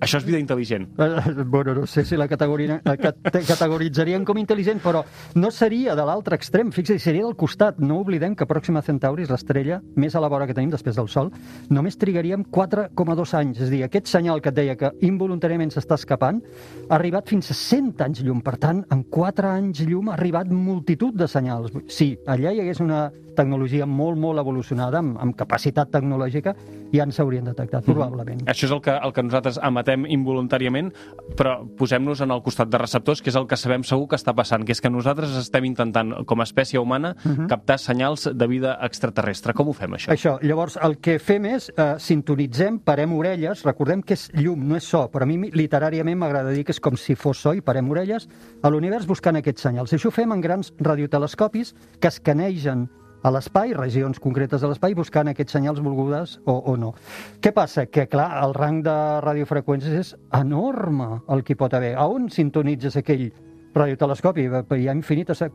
Això 0.00 0.18
és 0.18 0.24
vida 0.24 0.38
intel·ligent. 0.38 0.88
Eh, 0.98 1.44
Bueno, 1.44 1.74
no 1.74 1.86
sé 1.86 2.04
si 2.04 2.16
la 2.16 2.26
categoria, 2.28 2.80
la 2.84 2.96
cate- 2.96 3.42
categoritzarien 3.46 4.24
com 4.24 4.36
intel·ligent, 4.36 4.80
però 4.82 5.04
no 5.34 5.50
seria 5.50 5.94
de 5.94 6.04
l'altre 6.04 6.36
extrem, 6.36 6.70
fixa't, 6.72 6.98
seria 7.00 7.24
del 7.24 7.36
costat. 7.36 7.78
No 7.78 7.98
oblidem 8.00 8.34
que 8.34 8.46
Pròxima 8.46 8.82
Centauri 8.82 9.22
és 9.22 9.30
l'estrella 9.30 9.80
més 9.96 10.14
a 10.14 10.20
la 10.20 10.28
vora 10.28 10.46
que 10.46 10.54
tenim 10.54 10.70
després 10.70 10.96
del 10.96 11.08
Sol. 11.08 11.30
Només 11.70 11.96
trigaríem 11.96 12.44
4,2 12.50 13.34
anys. 13.34 13.60
És 13.60 13.68
a 13.68 13.70
dir, 13.70 13.82
aquest 13.84 14.06
senyal 14.08 14.40
que 14.42 14.48
et 14.50 14.54
deia 14.56 14.76
que 14.76 14.92
involuntàriament 15.02 15.70
s'està 15.74 15.94
escapant 15.94 16.42
ha 16.88 16.94
arribat 16.94 17.28
fins 17.28 17.50
a 17.50 17.54
100 17.54 18.00
anys 18.04 18.22
llum. 18.24 18.40
Per 18.42 18.56
tant, 18.58 18.84
en 18.90 19.04
4 19.04 19.48
anys 19.50 19.80
llum 19.86 20.08
ha 20.10 20.14
arribat 20.14 20.48
multitud 20.50 21.14
de 21.14 21.28
senyals. 21.28 21.72
Sí, 21.88 22.16
allà 22.26 22.52
hi 22.52 22.60
hagués 22.60 22.80
una 22.80 23.10
tecnologia 23.34 23.84
molt, 23.84 24.16
molt 24.16 24.38
evolucionada, 24.38 24.98
amb, 25.00 25.16
amb 25.18 25.34
capacitat 25.34 25.90
tecnològica, 25.90 26.52
ja 26.94 27.02
ens 27.02 27.18
haurien 27.18 27.44
detectat, 27.44 27.82
probablement. 27.84 28.44
Això 28.46 28.68
és 28.68 28.70
el 28.70 28.80
que, 28.80 28.92
el 28.94 29.12
que 29.12 29.24
nosaltres 29.26 29.58
emetem 29.74 30.06
involuntàriament, 30.14 30.92
però 31.38 31.58
posem-nos 31.78 32.22
en 32.24 32.32
el 32.34 32.42
costat 32.46 32.70
de 32.70 32.80
receptors, 32.80 33.22
que 33.22 33.32
és 33.32 33.38
el 33.38 33.48
que 33.50 33.58
sabem 33.60 33.84
segur 33.86 34.08
que 34.12 34.18
està 34.20 34.34
passant, 34.36 34.64
que 34.64 34.74
és 34.74 34.80
que 34.80 34.92
nosaltres 34.92 35.34
estem 35.40 35.66
intentant, 35.68 36.14
com 36.28 36.40
a 36.40 36.46
espècie 36.46 36.80
humana, 36.80 37.14
captar 37.50 37.78
senyals 37.82 38.28
de 38.32 38.48
vida 38.50 38.78
extraterrestre. 38.86 39.54
Com 39.56 39.70
ho 39.70 39.76
fem, 39.76 39.98
això? 39.98 40.12
Això, 40.14 40.36
llavors 40.42 40.78
el 40.84 40.98
que 41.02 41.18
fem 41.22 41.48
és 41.50 41.70
eh, 41.74 41.94
sintonitzem, 42.00 42.80
parem 42.86 43.14
orelles, 43.16 43.64
recordem 43.66 44.02
que 44.04 44.16
és 44.18 44.28
llum, 44.38 44.66
no 44.68 44.78
és 44.78 44.88
so, 44.88 45.06
però 45.12 45.26
a 45.26 45.30
mi 45.30 45.50
literàriament 45.54 46.18
m'agrada 46.20 46.54
dir 46.54 46.64
que 46.66 46.74
és 46.74 46.82
com 46.82 46.98
si 47.00 47.16
fos 47.18 47.42
so 47.44 47.54
i 47.54 47.64
parem 47.64 47.88
orelles 47.90 48.28
a 48.62 48.70
l'univers 48.72 49.08
buscant 49.10 49.40
aquests 49.40 49.66
senyals. 49.68 49.92
I 49.92 49.98
això 49.98 50.10
ho 50.10 50.14
fem 50.14 50.32
en 50.34 50.44
grans 50.44 50.72
radiotelescopis 50.78 51.74
que 52.00 52.12
escanegen 52.12 52.88
a 53.24 53.30
l'espai, 53.32 53.72
regions 53.72 54.20
concretes 54.20 54.60
de 54.60 54.68
l'espai, 54.68 54.92
buscant 54.94 55.30
aquests 55.30 55.56
senyals 55.56 55.80
volgudes 55.80 56.36
o, 56.44 56.58
o 56.60 56.76
no. 56.76 56.92
Què 57.40 57.54
passa? 57.56 57.86
Que, 57.88 58.04
clar, 58.12 58.28
el 58.44 58.52
rang 58.56 58.82
de 58.84 58.96
radiofreqüències 59.24 59.96
és 60.02 60.12
enorme 60.36 61.22
el 61.32 61.40
que 61.46 61.56
pot 61.56 61.72
haver. 61.72 61.94
A 61.96 62.04
on 62.12 62.28
sintonitzes 62.32 63.00
aquell 63.00 63.30
radiotelescopi? 63.74 64.46
Hi 64.78 64.88
ha 64.88 64.94
infinites 64.94 65.42
eh, 65.44 65.50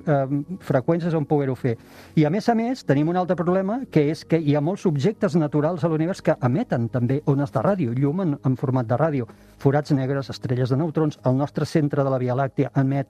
freqüències 0.65 1.15
on 1.17 1.25
poder-ho 1.29 1.55
fer. 1.55 1.75
I, 2.15 2.25
a 2.27 2.31
més 2.33 2.49
a 2.49 2.55
més, 2.57 2.83
tenim 2.87 3.09
un 3.11 3.19
altre 3.19 3.37
problema, 3.39 3.79
que 3.91 4.05
és 4.11 4.25
que 4.27 4.39
hi 4.39 4.55
ha 4.55 4.63
molts 4.63 4.85
objectes 4.89 5.35
naturals 5.39 5.83
a 5.83 5.91
l'univers 5.91 6.21
que 6.25 6.35
emeten 6.45 6.89
també 6.93 7.21
ones 7.25 7.53
de 7.55 7.63
ràdio, 7.65 7.95
llum 7.95 8.23
en, 8.25 8.35
en 8.45 8.57
format 8.59 8.87
de 8.89 8.99
ràdio. 8.99 9.27
Forats 9.59 9.91
negres, 9.95 10.29
estrelles 10.29 10.69
de 10.69 10.77
neutrons, 10.79 11.19
el 11.25 11.37
nostre 11.39 11.65
centre 11.65 12.03
de 12.03 12.13
la 12.13 12.19
Via 12.21 12.37
Làctea 12.37 12.71
emet. 12.79 13.09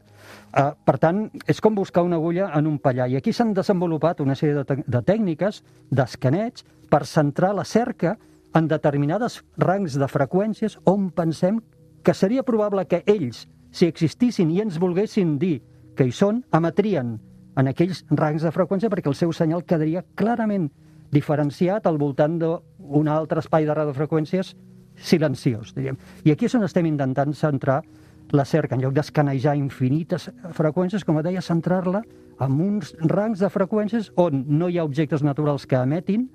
Uh, 0.53 0.71
per 0.85 0.97
tant, 1.01 1.25
és 1.49 1.61
com 1.61 1.75
buscar 1.75 2.03
una 2.05 2.17
agulla 2.17 2.49
en 2.57 2.67
un 2.69 2.79
pallar. 2.81 3.09
I 3.09 3.19
aquí 3.19 3.33
s'han 3.33 3.53
desenvolupat 3.57 4.21
una 4.21 4.37
sèrie 4.37 4.61
de, 4.61 4.81
de 4.85 5.01
tècniques 5.05 5.63
d'escaneig 5.89 6.63
per 6.89 7.05
centrar 7.05 7.53
la 7.57 7.65
cerca 7.65 8.17
en 8.55 8.67
determinades 8.67 9.43
rangs 9.61 9.97
de 9.99 10.07
freqüències 10.09 10.79
on 10.89 11.09
pensem 11.13 11.59
que 12.03 12.13
seria 12.13 12.43
probable 12.43 12.85
que 12.89 13.03
ells, 13.05 13.45
si 13.71 13.87
existissin 13.87 14.51
i 14.51 14.61
ens 14.63 14.79
volguessin 14.81 15.37
dir 15.39 15.59
que 15.95 16.07
hi 16.07 16.13
són, 16.15 16.43
emetrien 16.55 17.17
en 17.59 17.69
aquells 17.71 18.05
rangs 18.09 18.45
de 18.45 18.51
freqüència 18.55 18.89
perquè 18.91 19.11
el 19.11 19.17
seu 19.19 19.33
senyal 19.35 19.65
quedaria 19.67 20.05
clarament 20.15 20.69
diferenciat 21.11 21.87
al 21.89 21.97
voltant 21.97 22.37
d'un 22.39 23.09
altre 23.09 23.41
espai 23.43 23.65
de 23.65 23.75
radiofreqüències 23.75 24.53
silenciós, 24.99 25.73
diríem. 25.75 25.97
I 26.25 26.33
aquí 26.33 26.47
és 26.47 26.55
on 26.55 26.65
estem 26.67 26.87
intentant 26.89 27.33
centrar 27.33 27.81
la 28.35 28.45
cerca, 28.45 28.75
en 28.75 28.83
lloc 28.83 28.93
d'escanejar 28.93 29.55
infinites 29.57 30.29
freqüències, 30.53 31.05
com 31.05 31.17
deia, 31.23 31.41
centrar-la 31.41 32.03
en 32.39 32.59
uns 32.61 32.93
rangs 33.01 33.41
de 33.41 33.49
freqüències 33.49 34.11
on 34.21 34.43
no 34.47 34.69
hi 34.69 34.77
ha 34.77 34.85
objectes 34.85 35.23
naturals 35.25 35.65
que 35.65 35.79
emetin 35.79 36.27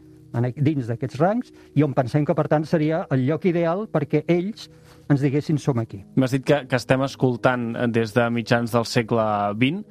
dins 0.56 0.88
d'aquests 0.90 1.20
rangs 1.20 1.52
i 1.78 1.84
on 1.86 1.94
pensem 1.94 2.24
que, 2.26 2.34
per 2.34 2.48
tant, 2.50 2.66
seria 2.66 3.04
el 3.14 3.22
lloc 3.28 3.46
ideal 3.46 3.86
perquè 3.86 4.24
ells 4.26 4.66
ens 5.11 5.20
diguessin 5.20 5.58
som 5.58 5.78
aquí. 5.82 6.04
M'has 6.16 6.32
dit 6.37 6.44
que, 6.46 6.62
que 6.68 6.76
estem 6.80 7.02
escoltant 7.04 7.73
des 7.92 8.14
de 8.16 8.28
mitjans 8.32 8.73
del 8.73 8.87
segle 8.88 9.25
XX 9.58 9.84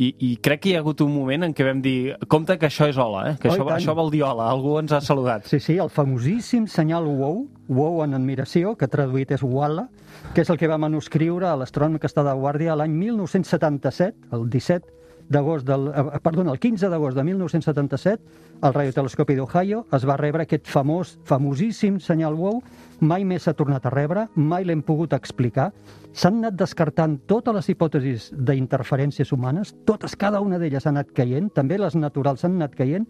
i, 0.00 0.14
i 0.24 0.28
crec 0.40 0.62
que 0.62 0.70
hi 0.70 0.74
ha 0.78 0.80
hagut 0.80 1.02
un 1.04 1.10
moment 1.12 1.44
en 1.44 1.52
què 1.52 1.64
vam 1.66 1.80
dir 1.84 2.14
compte 2.32 2.54
que 2.58 2.68
això 2.70 2.86
és 2.88 2.96
hola, 2.96 3.24
eh? 3.30 3.34
que 3.40 3.50
Oh, 3.50 3.52
això, 3.52 3.66
tant. 3.66 3.76
això 3.76 3.94
vol 3.98 4.08
dir 4.14 4.22
hola, 4.24 4.46
algú 4.48 4.78
ens 4.80 4.94
ha 4.96 5.00
saludat. 5.04 5.44
Sí, 5.50 5.58
sí, 5.60 5.76
el 5.76 5.90
famosíssim 5.92 6.66
senyal 6.70 7.04
WOW, 7.04 7.42
WOW 7.68 8.04
en 8.06 8.14
admiració, 8.16 8.76
que 8.80 8.88
traduït 8.88 9.34
és 9.36 9.42
Walla, 9.44 9.88
que 10.34 10.40
és 10.46 10.50
el 10.50 10.56
que 10.56 10.70
va 10.70 10.78
manuscriure 10.80 11.50
a 11.50 11.56
l'astrònom 11.60 12.00
que 12.00 12.08
està 12.08 12.24
de 12.24 12.32
guàrdia 12.32 12.78
l'any 12.80 12.94
1977, 12.96 14.30
el 14.32 14.48
17 14.48 14.96
d'agost 15.30 15.66
del... 15.66 15.88
eh, 15.94 16.20
Perdona, 16.22 16.52
el 16.52 16.58
15 16.60 16.90
d'agost 16.90 17.16
de 17.16 17.24
1977, 17.24 18.46
al 18.66 18.74
radiotelescopi 18.74 19.36
d'Ohio 19.38 19.84
es 19.96 20.04
va 20.06 20.18
rebre 20.18 20.44
aquest 20.44 20.68
famós, 20.68 21.14
famosíssim 21.24 22.00
senyal 22.02 22.34
WOW. 22.36 22.60
Mai 23.00 23.24
més 23.24 23.46
s'ha 23.46 23.54
tornat 23.56 23.86
a 23.86 23.92
rebre, 23.94 24.26
mai 24.36 24.66
l'hem 24.68 24.82
pogut 24.84 25.14
explicar. 25.16 25.70
S'han 26.12 26.42
anat 26.42 26.58
descartant 26.58 27.16
totes 27.30 27.54
les 27.54 27.70
hipòtesis 27.72 28.26
d'interferències 28.34 29.30
humanes, 29.32 29.72
totes, 29.88 30.16
cada 30.18 30.42
una 30.44 30.58
d'elles 30.58 30.84
ha 30.84 30.90
anat 30.90 31.14
caient, 31.16 31.48
també 31.54 31.78
les 31.78 31.96
naturals 31.96 32.44
han 32.44 32.58
anat 32.58 32.74
caient, 32.76 33.06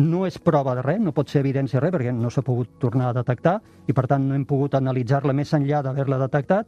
no 0.00 0.24
és 0.26 0.38
prova 0.40 0.74
de 0.78 0.82
res, 0.82 1.00
no 1.02 1.12
pot 1.12 1.28
ser 1.28 1.44
evidència 1.44 1.78
de 1.78 1.84
res, 1.84 1.94
perquè 1.94 2.14
no 2.16 2.30
s'ha 2.32 2.42
pogut 2.46 2.72
tornar 2.80 3.10
a 3.10 3.16
detectar 3.20 3.58
i, 3.86 3.92
per 3.92 4.06
tant, 4.08 4.26
no 4.26 4.34
hem 4.34 4.46
pogut 4.48 4.74
analitzar-la 4.78 5.36
més 5.36 5.52
enllà 5.54 5.82
d'haver-la 5.84 6.18
detectat, 6.24 6.66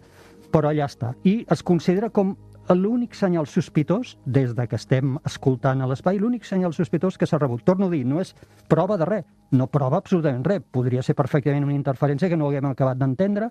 però 0.52 0.70
allà 0.70 0.86
està. 0.90 1.14
I 1.24 1.40
es 1.50 1.62
considera 1.64 2.10
com 2.10 2.36
l'únic 2.70 3.14
senyal 3.18 3.46
sospitós, 3.50 4.16
des 4.24 4.54
de 4.54 4.66
que 4.68 4.78
estem 4.78 5.16
escoltant 5.26 5.82
a 5.82 5.88
l'espai, 5.90 6.18
l'únic 6.18 6.46
senyal 6.46 6.72
sospitós 6.72 7.18
que 7.18 7.26
s'ha 7.26 7.40
rebut. 7.40 7.64
Torno 7.66 7.88
a 7.88 7.90
dir, 7.90 8.04
no 8.06 8.20
és 8.22 8.34
prova 8.68 8.96
de 8.96 9.08
res, 9.08 9.24
no 9.50 9.66
prova 9.66 9.98
absolutament 9.98 10.44
res. 10.46 10.62
Podria 10.62 11.02
ser 11.02 11.16
perfectament 11.18 11.64
una 11.66 11.76
interferència 11.76 12.30
que 12.30 12.38
no 12.38 12.48
haguem 12.48 12.70
acabat 12.70 13.00
d'entendre. 13.00 13.50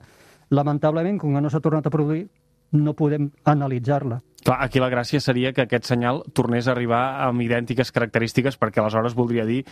Lamentablement, 0.49 1.19
com 1.19 1.35
que 1.35 1.41
no 1.41 1.51
s'ha 1.51 1.61
tornat 1.63 1.87
a 1.87 1.93
produir, 1.93 2.29
no 2.71 2.93
podem 2.95 3.29
analitzar-la. 3.45 4.21
Clar, 4.41 4.57
aquí 4.63 4.79
la 4.81 4.89
gràcia 4.89 5.19
seria 5.21 5.51
que 5.53 5.65
aquest 5.67 5.85
senyal 5.91 6.23
tornés 6.33 6.67
a 6.67 6.71
arribar 6.73 7.27
amb 7.27 7.43
idèntiques 7.43 7.91
característiques 7.93 8.57
perquè 8.57 8.81
aleshores 8.81 9.13
voldria 9.13 9.45
dir 9.45 9.65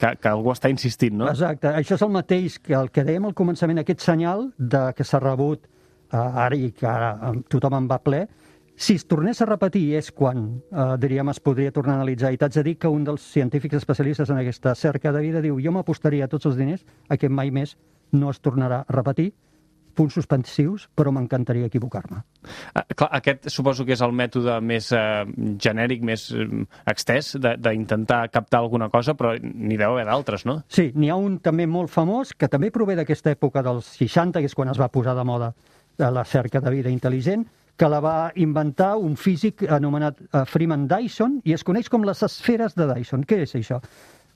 que, 0.00 0.14
que 0.16 0.30
algú 0.30 0.54
està 0.54 0.70
insistint, 0.72 1.18
no? 1.20 1.28
Exacte, 1.28 1.68
això 1.68 1.98
és 1.98 2.04
el 2.06 2.12
mateix 2.14 2.56
que 2.62 2.76
el 2.78 2.88
que 2.94 3.04
dèiem 3.04 3.26
al 3.28 3.36
començament, 3.36 3.82
aquest 3.82 4.06
senyal 4.06 4.48
de 4.56 4.86
que 4.96 5.04
s'ha 5.04 5.20
rebut 5.20 5.66
eh, 5.66 6.16
ara 6.16 6.56
i 6.56 6.70
que 6.72 6.88
ara 6.88 7.34
tothom 7.52 7.76
en 7.82 7.90
va 7.90 8.00
ple, 8.00 8.24
si 8.80 8.94
es 8.96 9.04
tornés 9.04 9.42
a 9.42 9.46
repetir 9.48 9.90
és 9.98 10.08
quan, 10.16 10.62
eh, 10.72 10.96
diríem, 11.02 11.28
es 11.28 11.40
podria 11.44 11.70
tornar 11.72 11.98
a 11.98 12.00
analitzar. 12.00 12.32
I 12.32 12.38
t'haig 12.40 12.54
de 12.54 12.62
dir 12.64 12.76
que 12.80 12.88
un 12.88 13.04
dels 13.04 13.20
científics 13.20 13.76
especialistes 13.76 14.30
en 14.32 14.38
aquesta 14.40 14.72
cerca 14.74 15.12
de 15.12 15.20
vida 15.20 15.42
diu 15.44 15.58
jo 15.60 15.72
m'apostaria 15.74 16.28
tots 16.32 16.46
els 16.48 16.56
diners 16.56 16.86
a 17.08 17.18
que 17.20 17.28
mai 17.28 17.50
més 17.52 17.76
no 18.12 18.30
es 18.32 18.40
tornarà 18.40 18.80
a 18.88 18.92
repetir, 18.96 19.34
punts 19.94 20.14
suspensius, 20.14 20.86
però 20.96 21.10
m'encantaria 21.12 21.66
equivocar-me. 21.66 22.22
Ah, 22.72 22.84
clar, 22.96 23.08
aquest 23.18 23.48
suposo 23.50 23.84
que 23.84 23.92
és 23.92 24.00
el 24.00 24.12
mètode 24.16 24.54
més 24.64 24.88
eh, 24.96 25.26
genèric, 25.60 26.00
més 26.06 26.30
eh, 26.32 26.46
extès 26.86 27.34
de- 27.36 27.56
d'intentar 27.60 28.30
captar 28.30 28.60
alguna 28.62 28.88
cosa, 28.88 29.12
però 29.18 29.34
n'hi 29.42 29.76
deu 29.76 29.92
haver 29.92 30.06
d'altres, 30.06 30.46
no? 30.46 30.62
Sí, 30.68 30.92
n'hi 30.94 31.10
ha 31.10 31.16
un 31.20 31.38
també 31.44 31.66
molt 31.66 31.90
famós 31.90 32.32
que 32.32 32.48
també 32.48 32.70
prové 32.70 32.96
d'aquesta 32.96 33.34
època 33.34 33.62
dels 33.66 33.84
60, 33.98 34.40
que 34.40 34.46
és 34.48 34.54
quan 34.54 34.70
es 34.72 34.78
va 34.80 34.88
posar 34.88 35.14
de 35.18 35.24
moda 35.26 35.52
eh, 35.98 36.08
la 36.10 36.24
cerca 36.24 36.60
de 36.64 36.70
vida 36.70 36.88
intel·ligent, 36.88 37.44
que 37.80 37.88
la 37.88 38.00
va 38.04 38.16
inventar 38.36 38.90
un 39.00 39.14
físic 39.16 39.62
anomenat 39.72 40.18
eh, 40.20 40.42
Freeman 40.44 40.82
Dyson 40.88 41.38
i 41.48 41.54
es 41.56 41.64
coneix 41.64 41.88
com 41.88 42.04
les 42.04 42.20
esferes 42.26 42.74
de 42.76 42.84
Dyson. 42.90 43.24
Què 43.24 43.38
és 43.46 43.54
això? 43.56 43.78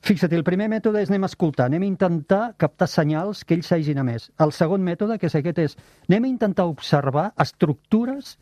Fixa't, 0.05 0.33
el 0.37 0.45
primer 0.45 0.65
mètode 0.69 1.03
és 1.03 1.11
anem 1.11 1.27
a 1.27 1.29
escoltar, 1.29 1.67
anem 1.69 1.85
a 1.85 1.87
intentar 1.91 2.41
captar 2.61 2.87
senyals 2.89 3.43
que 3.45 3.53
ells 3.57 3.69
s'hagin 3.69 4.01
emès. 4.01 4.27
El 4.41 4.53
segon 4.53 4.81
mètode, 4.85 5.19
que 5.21 5.29
és 5.29 5.37
aquest, 5.37 5.61
és 5.61 5.77
anem 6.09 6.25
a 6.25 6.31
intentar 6.31 6.65
observar 6.73 7.27
estructures 7.45 8.33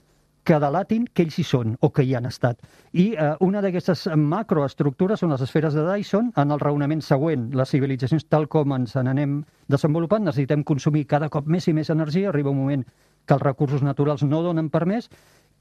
que 0.47 0.59
delatin 0.59 1.05
que 1.11 1.23
ells 1.23 1.39
hi 1.39 1.47
són 1.47 1.77
o 1.79 1.91
que 1.95 2.03
hi 2.07 2.15
han 2.15 2.27
estat. 2.27 2.63
I 2.91 3.11
eh, 3.13 3.29
una 3.43 3.59
d'aquestes 3.63 4.09
macroestructures 4.19 5.23
són 5.23 5.35
les 5.35 5.43
esferes 5.43 5.75
de 5.75 5.83
Dyson 5.87 6.31
en 6.39 6.51
el 6.51 6.63
raonament 6.63 7.03
següent. 7.03 7.49
Les 7.59 7.75
civilitzacions, 7.75 8.27
tal 8.31 8.47
com 8.51 8.75
ens 8.75 8.95
n'anem 8.95 9.41
desenvolupant, 9.71 10.27
necessitem 10.27 10.63
consumir 10.67 11.07
cada 11.11 11.31
cop 11.31 11.47
més 11.47 11.67
i 11.67 11.75
més 11.75 11.91
energia. 11.91 12.31
Arriba 12.31 12.55
un 12.55 12.63
moment 12.63 12.87
que 13.25 13.37
els 13.37 13.43
recursos 13.43 13.83
naturals 13.85 14.23
no 14.23 14.41
donen 14.43 14.69
per 14.69 14.85
més 14.89 15.09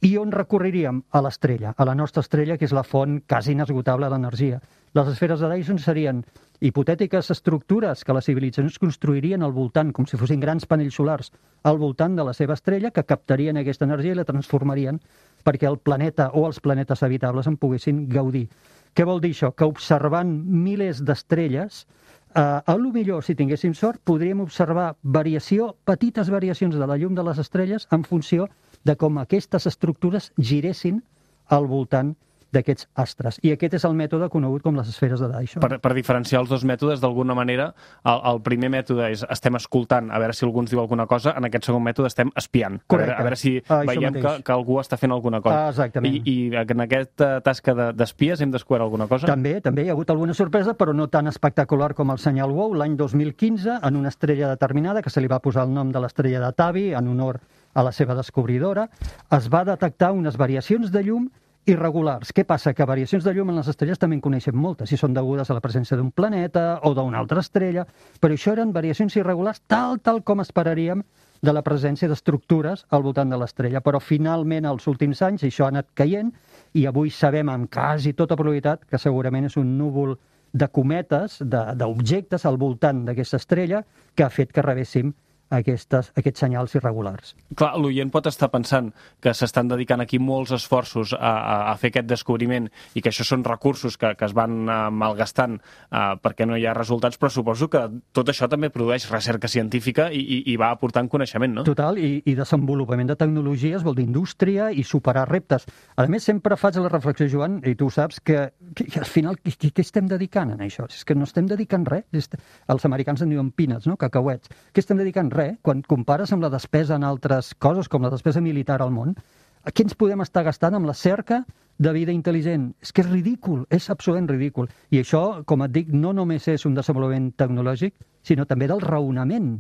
i 0.03 0.17
on 0.19 0.33
recorreríem? 0.35 1.05
A 1.15 1.21
l'estrella, 1.23 1.75
a 1.79 1.85
la 1.87 1.95
nostra 1.95 2.25
estrella, 2.25 2.57
que 2.59 2.67
és 2.67 2.73
la 2.75 2.83
font 2.83 3.21
quasi 3.29 3.53
inesgotable 3.55 4.09
d'energia. 4.11 4.59
Les 4.99 5.09
esferes 5.13 5.41
de 5.41 5.49
Dyson 5.53 5.79
serien 5.79 6.25
hipotètiques 6.63 7.31
estructures 7.31 8.03
que 8.03 8.17
les 8.17 8.27
civilitzacions 8.27 8.81
construirien 8.83 9.47
al 9.47 9.55
voltant, 9.55 9.93
com 9.95 10.07
si 10.07 10.19
fossin 10.19 10.43
grans 10.43 10.67
panells 10.67 10.99
solars, 10.99 11.31
al 11.63 11.79
voltant 11.79 12.19
de 12.19 12.27
la 12.27 12.35
seva 12.35 12.59
estrella, 12.59 12.91
que 12.91 13.07
captarien 13.07 13.61
aquesta 13.61 13.87
energia 13.87 14.17
i 14.17 14.19
la 14.19 14.27
transformarien 14.27 14.99
perquè 15.47 15.71
el 15.71 15.79
planeta 15.79 16.33
o 16.35 16.49
els 16.51 16.59
planetes 16.61 17.03
habitables 17.07 17.47
en 17.47 17.57
poguessin 17.63 18.09
gaudir. 18.11 18.49
Què 18.93 19.07
vol 19.07 19.23
dir 19.23 19.33
això? 19.33 19.55
Que 19.55 19.71
observant 19.71 20.35
milers 20.51 21.01
d'estrelles, 21.07 21.87
eh, 22.35 22.73
a 22.73 22.77
lo 22.77 22.91
millor, 22.93 23.25
si 23.25 23.35
tinguéssim 23.35 23.75
sort, 23.75 24.01
podríem 24.05 24.41
observar 24.41 24.97
variació, 25.03 25.73
petites 25.85 26.31
variacions 26.31 26.77
de 26.77 26.87
la 26.87 26.97
llum 26.97 27.15
de 27.15 27.25
les 27.27 27.39
estrelles 27.39 27.89
en 27.91 28.05
funció 28.05 28.49
de 28.85 28.97
com 28.97 29.19
aquestes 29.19 29.67
estructures 29.71 30.33
giressin 30.39 31.03
al 31.49 31.67
voltant 31.67 32.15
d'aquests 32.53 32.89
astres. 32.95 33.39
I 33.43 33.53
aquest 33.55 33.75
és 33.79 33.85
el 33.89 33.95
mètode 33.97 34.29
conegut 34.31 34.63
com 34.63 34.77
les 34.77 34.89
esferes 34.89 35.21
de 35.21 35.29
Dyson. 35.33 35.61
Per, 35.65 35.79
per 35.81 35.93
diferenciar 35.97 36.43
els 36.43 36.51
dos 36.53 36.65
mètodes, 36.69 37.01
d'alguna 37.01 37.35
manera, 37.35 37.71
el, 38.05 38.21
el 38.33 38.41
primer 38.43 38.71
mètode 38.71 39.09
és 39.13 39.25
estem 39.31 39.57
escoltant 39.57 40.11
a 40.13 40.19
veure 40.21 40.33
si 40.37 40.45
algú 40.45 40.61
ens 40.61 40.71
diu 40.71 40.81
alguna 40.81 41.07
cosa, 41.07 41.35
en 41.37 41.45
aquest 41.49 41.65
segon 41.71 41.83
mètode 41.83 42.11
estem 42.13 42.31
espiant, 42.37 42.77
a 42.77 42.79
veure, 42.79 42.89
Correcte. 42.89 43.17
a 43.21 43.23
veure 43.25 43.37
si 43.37 43.55
Ah, 43.69 43.83
veiem 43.89 44.13
que, 44.15 44.23
mateix. 44.23 44.45
que 44.45 44.53
algú 44.53 44.79
està 44.81 44.97
fent 45.01 45.13
alguna 45.13 45.41
cosa. 45.41 45.67
Ah, 45.67 45.69
exactament. 45.71 46.15
I, 46.15 46.23
I 46.53 46.57
en 46.63 46.81
aquesta 46.85 47.41
tasca 47.41 47.75
de- 47.75 47.93
d'espies 47.93 48.41
hem 48.41 48.51
descobert 48.51 48.83
alguna 48.83 49.07
cosa? 49.09 49.27
També, 49.27 49.61
també 49.61 49.85
hi 49.85 49.89
ha 49.89 49.93
hagut 49.93 50.11
alguna 50.11 50.35
sorpresa, 50.35 50.75
però 50.77 50.93
no 50.95 51.09
tan 51.09 51.27
espectacular 51.27 51.95
com 51.95 52.11
el 52.11 52.19
senyal 52.19 52.51
WOW. 52.53 52.75
L'any 52.75 52.97
2015, 52.97 53.79
en 53.83 53.97
una 53.97 54.09
estrella 54.09 54.49
determinada, 54.49 55.03
que 55.03 55.11
se 55.11 55.21
li 55.21 55.27
va 55.29 55.41
posar 55.41 55.65
el 55.67 55.73
nom 55.75 55.91
de 55.93 56.01
l'estrella 56.01 56.41
de 56.45 56.53
Tavi, 56.53 56.93
en 56.95 57.09
honor 57.09 57.41
a 57.75 57.83
la 57.83 57.93
seva 57.93 58.15
descobridora, 58.15 58.89
es 59.31 59.49
va 59.49 59.65
detectar 59.65 60.13
unes 60.13 60.37
variacions 60.37 60.91
de 60.93 61.03
llum 61.03 61.31
irregulars. 61.67 62.33
Què 62.35 62.45
passa? 62.47 62.73
Que 62.75 62.87
variacions 62.89 63.25
de 63.25 63.33
llum 63.35 63.53
en 63.53 63.61
les 63.61 63.69
estrelles 63.71 64.01
també 64.01 64.17
en 64.19 64.23
coneixem 64.25 64.57
moltes, 64.59 64.91
si 64.91 64.99
són 64.99 65.15
degudes 65.15 65.51
a 65.51 65.57
la 65.57 65.63
presència 65.63 65.97
d'un 65.99 66.11
planeta 66.11 66.81
o 66.83 66.95
d'una 66.95 67.21
altra 67.23 67.43
estrella, 67.45 67.87
però 68.21 68.35
això 68.35 68.57
eren 68.57 68.73
variacions 68.75 69.17
irregulars 69.17 69.63
tal, 69.71 70.01
tal 70.03 70.23
com 70.27 70.43
esperaríem 70.43 71.05
de 71.43 71.53
la 71.53 71.63
presència 71.67 72.09
d'estructures 72.11 72.85
al 72.91 73.03
voltant 73.03 73.31
de 73.31 73.39
l'estrella. 73.39 73.83
Però 73.83 74.01
finalment, 74.01 74.67
als 74.67 74.87
últims 74.91 75.23
anys, 75.23 75.47
això 75.47 75.67
ha 75.67 75.73
anat 75.75 75.91
caient 75.99 76.31
i 76.79 76.87
avui 76.87 77.11
sabem 77.11 77.51
amb 77.51 77.71
quasi 77.71 78.15
tota 78.15 78.39
probabilitat 78.39 78.87
que 78.87 78.99
segurament 78.99 79.51
és 79.51 79.59
un 79.59 79.77
núvol 79.79 80.17
de 80.53 80.69
cometes, 80.69 81.39
d'objectes 81.43 82.45
al 82.47 82.59
voltant 82.61 83.07
d'aquesta 83.07 83.41
estrella 83.41 83.83
que 84.15 84.25
ha 84.25 84.31
fet 84.31 84.53
que 84.53 84.63
rebéssim 84.63 85.15
aquestes, 85.53 86.11
aquests 86.19 86.45
senyals 86.45 86.75
irregulars. 86.79 87.35
Clar, 87.59 87.75
l'oient 87.81 88.11
pot 88.13 88.27
estar 88.31 88.49
pensant 88.53 88.91
que 89.23 89.35
s'estan 89.37 89.71
dedicant 89.71 90.03
aquí 90.05 90.21
molts 90.23 90.55
esforços 90.57 91.13
a, 91.17 91.19
a, 91.21 91.57
a 91.73 91.77
fer 91.81 91.93
aquest 91.93 92.09
descobriment 92.11 92.69
i 92.95 93.03
que 93.03 93.13
això 93.13 93.27
són 93.27 93.45
recursos 93.47 93.99
que, 94.01 94.15
que 94.19 94.29
es 94.29 94.35
van 94.37 94.63
uh, 94.67 94.89
malgastant 94.91 95.59
uh, 95.59 96.15
perquè 96.23 96.47
no 96.49 96.57
hi 96.57 96.67
ha 96.67 96.75
resultats, 96.77 97.21
però 97.21 97.31
suposo 97.33 97.69
que 97.73 97.85
tot 98.17 98.33
això 98.33 98.49
també 98.51 98.73
produeix 98.73 99.09
recerca 99.11 99.51
científica 99.51 100.09
i, 100.13 100.23
i, 100.23 100.41
i 100.53 100.57
va 100.61 100.73
aportant 100.73 101.11
coneixement, 101.13 101.59
no? 101.61 101.67
Total, 101.69 102.01
i, 102.01 102.15
i 102.27 102.37
desenvolupament 102.39 103.13
de 103.13 103.19
tecnologies 103.21 103.85
vol 103.85 103.99
dir 103.99 104.07
indústria 104.09 104.71
i 104.73 104.85
superar 104.87 105.29
reptes. 105.31 105.67
A 105.97 106.07
més, 106.11 106.25
sempre 106.29 106.57
faig 106.61 106.81
la 106.81 106.91
reflexió, 106.93 107.29
Joan, 107.31 107.61
i 107.69 107.77
tu 107.79 107.91
saps 107.93 108.21
que, 108.25 108.49
que, 108.75 108.89
que 108.89 109.03
al 109.03 109.09
final 109.09 109.39
què, 109.43 109.71
què, 109.71 109.85
estem 109.85 110.09
dedicant 110.11 110.55
a 110.55 110.61
això? 110.65 110.87
És 110.91 111.05
que 111.09 111.17
no 111.19 111.29
estem 111.29 111.49
dedicant 111.51 111.87
res. 111.89 112.31
Els 112.73 112.87
americans 112.89 113.23
en 113.25 113.33
diuen 113.33 113.51
peanuts, 113.57 113.89
no? 113.91 113.99
cacauets. 114.01 114.51
Què 114.73 114.83
estem 114.83 115.01
dedicant? 115.01 115.31
Res. 115.33 115.42
Quan 115.63 115.83
compares 115.87 116.33
amb 116.35 116.45
la 116.45 116.51
despesa 116.53 116.97
en 116.99 117.05
altres 117.07 117.53
coses, 117.55 117.89
com 117.89 118.03
la 118.03 118.13
despesa 118.13 118.43
militar 118.45 118.81
al 118.83 118.93
món, 118.95 119.15
a 119.63 119.71
què 119.71 119.85
ens 119.87 119.97
podem 119.99 120.23
estar 120.25 120.43
gastant 120.47 120.75
amb 120.79 120.89
la 120.91 120.95
cerca 120.99 121.43
de 121.79 121.93
vida 121.95 122.15
intel·ligent? 122.15 122.73
És 122.83 122.93
que 122.93 123.05
és 123.05 123.11
ridícul, 123.11 123.67
és 123.71 123.89
absolutament 123.91 124.31
ridícul. 124.33 124.71
I 124.91 125.03
això, 125.03 125.43
com 125.47 125.63
et 125.67 125.75
dic, 125.75 125.93
no 125.95 126.13
només 126.17 126.49
és 126.51 126.67
un 126.67 126.75
desenvolupament 126.79 127.31
tecnològic, 127.39 127.95
sinó 128.27 128.47
també 128.47 128.69
del 128.71 128.83
raonament. 128.83 129.55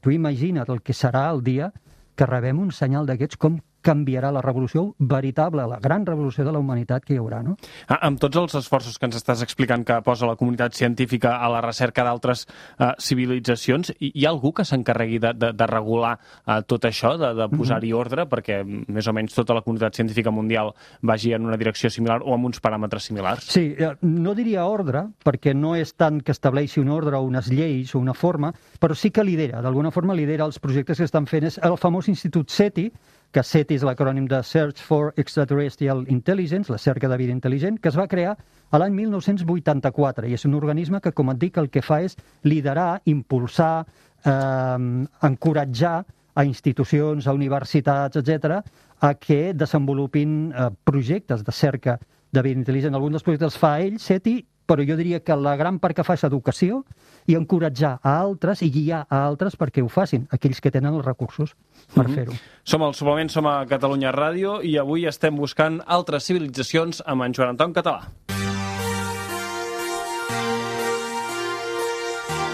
Tu 0.00 0.16
imagina't 0.16 0.70
el 0.72 0.80
que 0.82 0.96
serà 0.96 1.28
el 1.30 1.42
dia 1.44 1.72
que 2.16 2.28
rebem 2.28 2.58
un 2.60 2.72
senyal 2.72 3.06
d'aquests, 3.06 3.38
com 3.40 3.60
canviarà 3.82 4.30
la 4.32 4.40
revolució 4.42 4.94
veritable, 4.98 5.66
la 5.68 5.78
gran 5.82 6.06
revolució 6.06 6.44
de 6.46 6.52
la 6.52 6.58
humanitat 6.62 7.04
que 7.04 7.14
hi 7.14 7.18
haurà, 7.20 7.42
no? 7.42 7.56
Ah, 7.88 7.98
amb 8.06 8.20
tots 8.22 8.36
els 8.40 8.54
esforços 8.62 8.98
que 8.98 9.06
ens 9.10 9.16
estàs 9.18 9.42
explicant 9.42 9.84
que 9.84 10.00
posa 10.06 10.26
la 10.26 10.36
comunitat 10.36 10.74
científica 10.78 11.36
a 11.42 11.48
la 11.52 11.60
recerca 11.60 12.04
d'altres 12.06 12.46
eh, 12.78 12.92
civilitzacions, 12.98 13.92
hi, 13.98 14.12
hi 14.14 14.26
ha 14.26 14.30
algú 14.30 14.52
que 14.54 14.64
s'encarregui 14.64 15.18
de, 15.22 15.32
de, 15.34 15.52
de 15.52 15.66
regular 15.70 16.14
eh, 16.46 16.60
tot 16.66 16.84
això, 16.88 17.14
de, 17.18 17.32
de 17.38 17.48
posar-hi 17.52 17.92
Mhm. 17.92 17.98
ordre, 17.98 18.24
perquè 18.30 18.60
més 18.64 19.06
o 19.08 19.12
menys 19.12 19.34
tota 19.34 19.54
la 19.54 19.62
comunitat 19.62 19.94
científica 19.94 20.30
mundial 20.30 20.72
vagi 21.02 21.32
en 21.34 21.44
una 21.44 21.56
direcció 21.56 21.90
similar 21.90 22.20
o 22.22 22.34
amb 22.34 22.46
uns 22.46 22.60
paràmetres 22.62 23.08
similars? 23.10 23.44
Sí, 23.50 23.74
eh, 23.78 23.92
no 24.02 24.34
diria 24.34 24.64
ordre, 24.66 25.06
perquè 25.24 25.54
no 25.54 25.74
és 25.76 25.94
tant 25.94 26.20
que 26.22 26.32
estableixi 26.32 26.80
un 26.80 26.88
ordre 26.88 27.16
o 27.16 27.22
unes 27.22 27.48
lleis 27.50 27.94
o 27.94 27.98
una 27.98 28.14
forma, 28.14 28.52
però 28.80 28.94
sí 28.94 29.10
que 29.10 29.24
lidera, 29.24 29.60
d'alguna 29.62 29.90
forma 29.90 30.14
lidera 30.14 30.44
els 30.46 30.58
projectes 30.58 30.98
que 30.98 31.04
estan 31.04 31.26
fent. 31.26 31.44
És 31.44 31.58
el 31.58 31.76
famós 31.76 32.08
Institut 32.08 32.50
SETI, 32.50 32.90
que 33.32 33.42
SETI 33.42 33.78
és 33.80 33.84
l'acrònim 33.86 34.26
de 34.28 34.42
Search 34.44 34.82
for 34.84 35.14
Extraterrestrial 35.16 36.04
Intelligence, 36.12 36.70
la 36.72 36.78
cerca 36.78 37.08
de 37.08 37.16
vida 37.16 37.32
intel·ligent, 37.32 37.78
que 37.80 37.88
es 37.88 37.96
va 37.96 38.06
crear 38.08 38.36
a 38.36 38.80
l'any 38.80 38.92
1984 38.98 40.28
i 40.28 40.36
és 40.36 40.44
un 40.48 40.56
organisme 40.58 41.00
que, 41.00 41.14
com 41.16 41.32
et 41.32 41.40
dic, 41.40 41.56
el 41.60 41.70
que 41.72 41.82
fa 41.84 42.02
és 42.04 42.16
liderar, 42.44 43.00
impulsar, 43.08 43.86
eh, 44.24 45.06
encoratjar 45.28 45.96
a 46.34 46.44
institucions, 46.44 47.26
a 47.26 47.34
universitats, 47.36 48.20
etc, 48.20 48.60
a 49.00 49.14
que 49.14 49.52
desenvolupin 49.54 50.52
eh, 50.52 50.70
projectes 50.84 51.44
de 51.44 51.52
cerca 51.52 51.98
de 52.32 52.42
vida 52.42 52.60
intel·ligent. 52.60 52.94
Alguns 52.96 53.18
dels 53.18 53.26
projectes 53.26 53.52
els 53.52 53.60
fa 53.60 53.78
ell, 53.80 53.98
SETI, 54.00 54.38
però 54.72 54.86
jo 54.88 54.96
diria 54.96 55.20
que 55.20 55.36
la 55.36 55.52
gran 55.60 55.76
part 55.82 55.98
que 55.98 56.04
fa 56.06 56.16
és 56.16 56.24
educació 56.24 56.80
i 57.28 57.36
encoratjar 57.36 57.98
a 58.00 58.14
altres 58.22 58.62
i 58.64 58.70
guiar 58.72 59.02
a 59.04 59.20
altres 59.26 59.58
perquè 59.60 59.84
ho 59.84 59.90
facin, 59.92 60.24
aquells 60.32 60.62
que 60.64 60.72
tenen 60.72 60.96
els 60.96 61.04
recursos 61.04 61.52
per 61.92 62.06
fer-ho. 62.08 62.32
Som 62.64 62.82
al 62.86 62.96
Suplement, 62.96 63.28
som 63.28 63.46
a 63.50 63.58
Catalunya 63.68 64.14
Ràdio 64.16 64.60
i 64.64 64.78
avui 64.80 65.04
estem 65.10 65.36
buscant 65.36 65.82
altres 65.84 66.24
civilitzacions 66.24 67.02
amb 67.04 67.28
en 67.28 67.36
Joan 67.36 67.52
Anton 67.52 67.76
Català. 67.76 68.08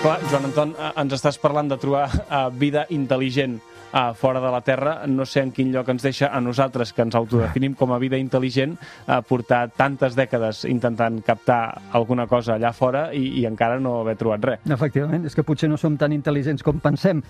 Clar, 0.03 0.19
Joan 0.31 0.51
Anton, 0.51 0.75
eh, 0.75 0.93
ens 1.03 1.15
estàs 1.15 1.39
parlant 1.43 1.71
de 1.71 1.79
trobar 1.79 2.09
eh, 2.11 2.45
vida 2.59 2.87
intel·ligent 2.91 3.61
eh, 3.93 4.13
fora 4.15 4.41
de 4.41 4.51
la 4.51 4.61
Terra. 4.61 5.07
No 5.07 5.27
sé 5.27 5.43
en 5.43 5.53
quin 5.53 5.73
lloc 5.73 5.89
ens 5.89 6.03
deixa 6.03 6.31
a 6.33 6.41
nosaltres, 6.41 6.93
que 6.93 7.03
ens 7.07 7.17
autodefinim 7.19 7.75
com 7.79 7.93
a 7.93 7.99
vida 7.99 8.19
intel·ligent, 8.21 8.77
eh, 9.07 9.21
portar 9.29 9.69
tantes 9.77 10.17
dècades 10.19 10.65
intentant 10.69 11.21
captar 11.27 11.61
alguna 11.93 12.27
cosa 12.27 12.57
allà 12.57 12.73
fora 12.73 13.09
i, 13.15 13.41
i 13.41 13.47
encara 13.49 13.79
no 13.81 14.01
haver 14.03 14.17
trobat 14.21 14.45
res. 14.45 14.67
Efectivament, 14.79 15.27
és 15.29 15.37
que 15.37 15.47
potser 15.47 15.71
no 15.71 15.79
som 15.81 15.97
tan 15.97 16.13
intel·ligents 16.17 16.65
com 16.67 16.81
pensem. 16.83 17.23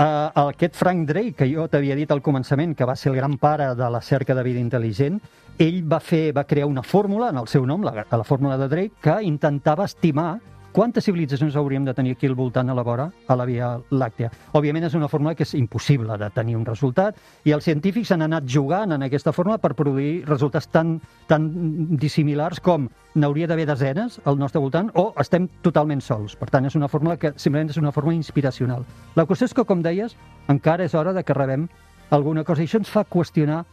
Uh, 0.00 0.30
aquest 0.46 0.78
Frank 0.78 1.08
Drake, 1.08 1.34
que 1.42 1.48
jo 1.50 1.66
t'havia 1.68 1.96
dit 1.98 2.10
al 2.10 2.22
començament, 2.24 2.72
que 2.76 2.86
va 2.88 2.94
ser 2.96 3.10
el 3.10 3.18
gran 3.18 3.36
pare 3.38 3.74
de 3.76 3.90
la 3.92 4.00
cerca 4.00 4.34
de 4.34 4.44
vida 4.46 4.62
intel·ligent, 4.62 5.18
ell 5.60 5.82
va, 5.84 5.98
fer, 6.00 6.30
va 6.32 6.46
crear 6.48 6.68
una 6.70 6.82
fórmula 6.82 7.28
en 7.34 7.40
el 7.42 7.48
seu 7.52 7.66
nom, 7.68 7.84
la, 7.84 8.06
la 8.08 8.24
fórmula 8.24 8.56
de 8.56 8.68
Drake, 8.70 8.96
que 9.02 9.18
intentava 9.26 9.84
estimar 9.84 10.38
quantes 10.72 11.04
civilitzacions 11.04 11.56
hauríem 11.56 11.84
de 11.84 11.94
tenir 11.94 12.12
aquí 12.12 12.26
al 12.26 12.34
voltant 12.34 12.70
a 12.70 12.74
la 12.74 12.82
vora, 12.82 13.10
a 13.26 13.36
la 13.36 13.44
Via 13.44 13.70
Làctea. 13.90 14.30
Òbviament 14.54 14.86
és 14.86 14.94
una 14.94 15.08
fórmula 15.08 15.34
que 15.34 15.44
és 15.46 15.54
impossible 15.58 16.16
de 16.18 16.30
tenir 16.34 16.56
un 16.56 16.66
resultat 16.66 17.18
i 17.44 17.54
els 17.56 17.64
científics 17.64 18.12
han 18.14 18.22
anat 18.26 18.46
jugant 18.46 18.92
en 18.94 19.02
aquesta 19.02 19.32
fórmula 19.32 19.58
per 19.58 19.74
produir 19.74 20.24
resultats 20.28 20.70
tan, 20.70 20.98
tan 21.26 21.50
dissimilars 21.98 22.60
com 22.60 22.88
n'hauria 23.14 23.48
d'haver 23.50 23.66
desenes 23.66 24.20
al 24.24 24.38
nostre 24.38 24.62
voltant 24.62 24.90
o 24.94 25.10
estem 25.18 25.48
totalment 25.62 26.02
sols. 26.04 26.36
Per 26.38 26.50
tant, 26.50 26.66
és 26.66 26.78
una 26.78 26.88
fórmula 26.88 27.18
que 27.18 27.34
simplement 27.36 27.70
és 27.70 27.80
una 27.80 27.92
fórmula 27.92 28.16
inspiracional. 28.16 28.86
La 29.16 29.26
qüestió 29.26 29.50
és 29.50 29.54
que, 29.54 29.66
com 29.66 29.82
deies, 29.82 30.16
encara 30.48 30.86
és 30.86 30.94
hora 30.94 31.12
de 31.16 31.24
que 31.24 31.34
rebem 31.34 31.68
alguna 32.10 32.44
cosa 32.44 32.62
i 32.62 32.68
això 32.68 32.78
ens 32.78 32.90
fa 32.90 33.04
qüestionar 33.04 33.64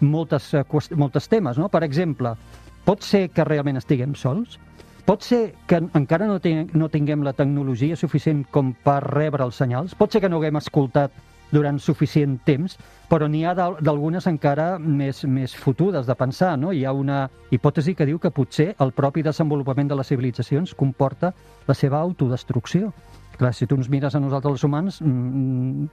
moltes, 0.00 0.52
eh, 0.54 0.64
moltes 0.96 1.28
temes. 1.28 1.58
No? 1.58 1.68
Per 1.68 1.82
exemple, 1.84 2.36
pot 2.84 3.02
ser 3.02 3.28
que 3.30 3.44
realment 3.44 3.76
estiguem 3.76 4.14
sols? 4.14 4.58
Pot 5.06 5.22
ser 5.22 5.54
que 5.70 5.78
encara 5.94 6.26
no, 6.26 6.40
ten 6.42 6.66
no 6.74 6.88
tinguem 6.90 7.22
la 7.22 7.32
tecnologia 7.32 7.94
suficient 7.96 8.42
com 8.50 8.72
per 8.74 8.98
rebre 9.04 9.44
els 9.46 9.54
senyals? 9.60 9.94
Pot 9.94 10.12
ser 10.12 10.20
que 10.24 10.28
no 10.28 10.40
haguem 10.40 10.58
escoltat 10.58 11.14
durant 11.54 11.78
suficient 11.78 12.40
temps, 12.42 12.74
però 13.06 13.28
n'hi 13.30 13.44
ha 13.46 13.52
d'al- 13.54 13.76
d'algunes 13.78 14.26
encara 14.26 14.80
més, 14.82 15.22
més 15.30 15.54
fotudes 15.54 16.08
de 16.10 16.16
pensar. 16.18 16.56
No? 16.58 16.72
Hi 16.74 16.82
ha 16.84 16.92
una 16.92 17.20
hipòtesi 17.54 17.94
que 17.94 18.06
diu 18.08 18.18
que 18.18 18.32
potser 18.34 18.72
el 18.82 18.90
propi 18.90 19.22
desenvolupament 19.22 19.86
de 19.88 19.94
les 20.00 20.10
civilitzacions 20.10 20.74
comporta 20.74 21.30
la 21.68 21.74
seva 21.78 22.00
autodestrucció. 22.02 22.90
Clar, 23.36 23.52
si 23.52 23.66
tu 23.66 23.76
ens 23.76 23.88
mires 23.92 24.14
a 24.16 24.20
nosaltres 24.20 24.54
els 24.56 24.64
humans, 24.64 25.00
mm, 25.02 25.86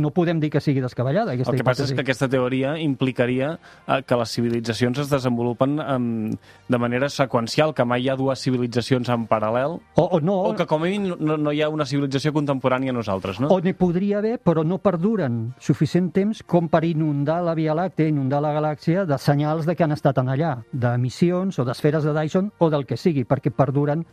no 0.00 0.10
podem 0.12 0.40
dir 0.40 0.50
que 0.50 0.60
sigui 0.60 0.82
descabellada 0.84 1.32
aquesta 1.32 1.52
El 1.52 1.58
que 1.58 1.64
passa 1.64 1.82
és 1.84 1.90
hipòtesi. 1.90 1.94
que 1.96 2.00
aquesta 2.04 2.28
teoria 2.28 2.74
implicaria 2.78 3.58
eh, 3.88 4.02
que 4.06 4.16
les 4.16 4.30
civilitzacions 4.30 4.98
es 4.98 5.08
desenvolupen 5.08 5.78
eh, 5.80 6.36
de 6.68 6.78
manera 6.78 7.08
seqüencial, 7.08 7.72
que 7.74 7.84
mai 7.84 8.02
hi 8.04 8.10
ha 8.10 8.16
dues 8.16 8.40
civilitzacions 8.44 9.08
en 9.08 9.26
paral·lel, 9.26 9.78
O, 9.96 10.02
o 10.02 10.20
no, 10.20 10.36
o 10.50 10.54
que 10.54 10.66
com 10.66 10.82
a 10.82 10.86
mínim 10.86 11.14
no, 11.18 11.36
no 11.36 11.52
hi 11.52 11.62
ha 11.62 11.68
una 11.68 11.86
civilització 11.86 12.32
contemporània 12.32 12.90
a 12.90 12.96
nosaltres, 12.96 13.40
no? 13.40 13.48
O 13.48 13.60
n'hi 13.60 13.72
podria 13.72 14.18
haver, 14.18 14.38
però 14.44 14.64
no 14.64 14.78
perduren 14.78 15.54
suficient 15.58 16.12
temps 16.12 16.42
com 16.42 16.68
per 16.68 16.84
inundar 16.84 17.42
la 17.42 17.54
Via 17.54 17.74
Làctea, 17.74 18.08
inundar 18.08 18.42
la 18.42 18.52
galàxia 18.52 19.06
de 19.06 19.18
senyals 19.18 19.64
de 19.66 19.74
que 19.76 19.84
han 19.84 19.92
estat 19.92 20.18
en 20.18 20.28
allà, 20.28 20.58
d'emissions 20.72 21.58
o 21.58 21.64
d'esferes 21.64 22.04
de 22.04 22.12
Dyson 22.12 22.52
o 22.58 22.68
del 22.70 22.84
que 22.86 22.96
sigui, 22.96 23.24
perquè 23.24 23.50
perduren 23.50 24.04